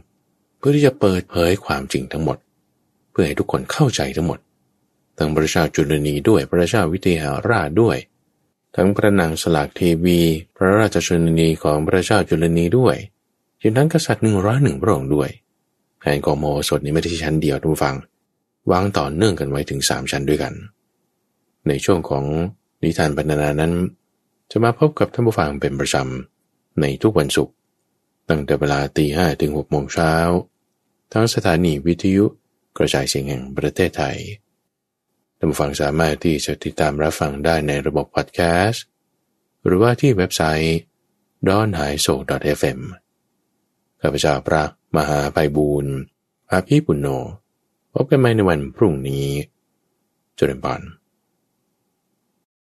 [0.59, 2.39] เพื่อที่จะเปิดเผยความจริงทั้งหมด
[3.11, 4.39] เพื่อให้ทุกคนเข้าใจทั้งหมด
[5.19, 7.97] ทั้งพระเจ้าจุลนีด้วยพระเจ้าวิเทหาราชด้วย
[8.77, 10.21] ทั้งพระนางสลากเทวี
[10.57, 12.97] พระราชชนนีของพระเจ้าจุลนีด้วย
[13.63, 15.31] ยังทั้งกษัตริย์หนึ่งร้อยหนึ่งพระองค์ด้วย
[16.07, 17.97] แผนของโมสดนี้ไม่ได้ชั้นเดียวทุกฟัง
[18.73, 20.55] วางต่อเนื่องกันไว้ถึงสามชั้นด้วยกัน
[21.69, 22.25] ในช่วงของ
[22.83, 23.73] นิทานบรรณนานั้น
[24.51, 27.55] จะมาพบกับท่านผู้ฟังเป็นประจำในทุกวันศุกร์
[28.29, 30.15] ตั้งแต่เวลาตีห้ถึงหกโมงเช้า
[31.13, 32.25] ทั้งสถานีวิทยุ
[32.79, 34.19] กระจายเสียงแห่งประเทศไทย
[35.37, 38.85] ท่านผู้ฟังสามารถที่จะติดตามรับฟังได้ในระบบพอดแคสต์
[39.65, 40.79] หรือว่าที่เว็บไซต์
[41.49, 42.15] d o n h a i s o
[42.59, 42.81] fm
[44.01, 44.65] ข้าพเจ้าพระ
[44.97, 45.95] มหาไพบูรณ์
[46.51, 47.09] อาภีปุณโญ
[47.95, 49.27] พบกันใหม่ในวันพรุ่งนี้
[50.39, 50.81] จุลปอน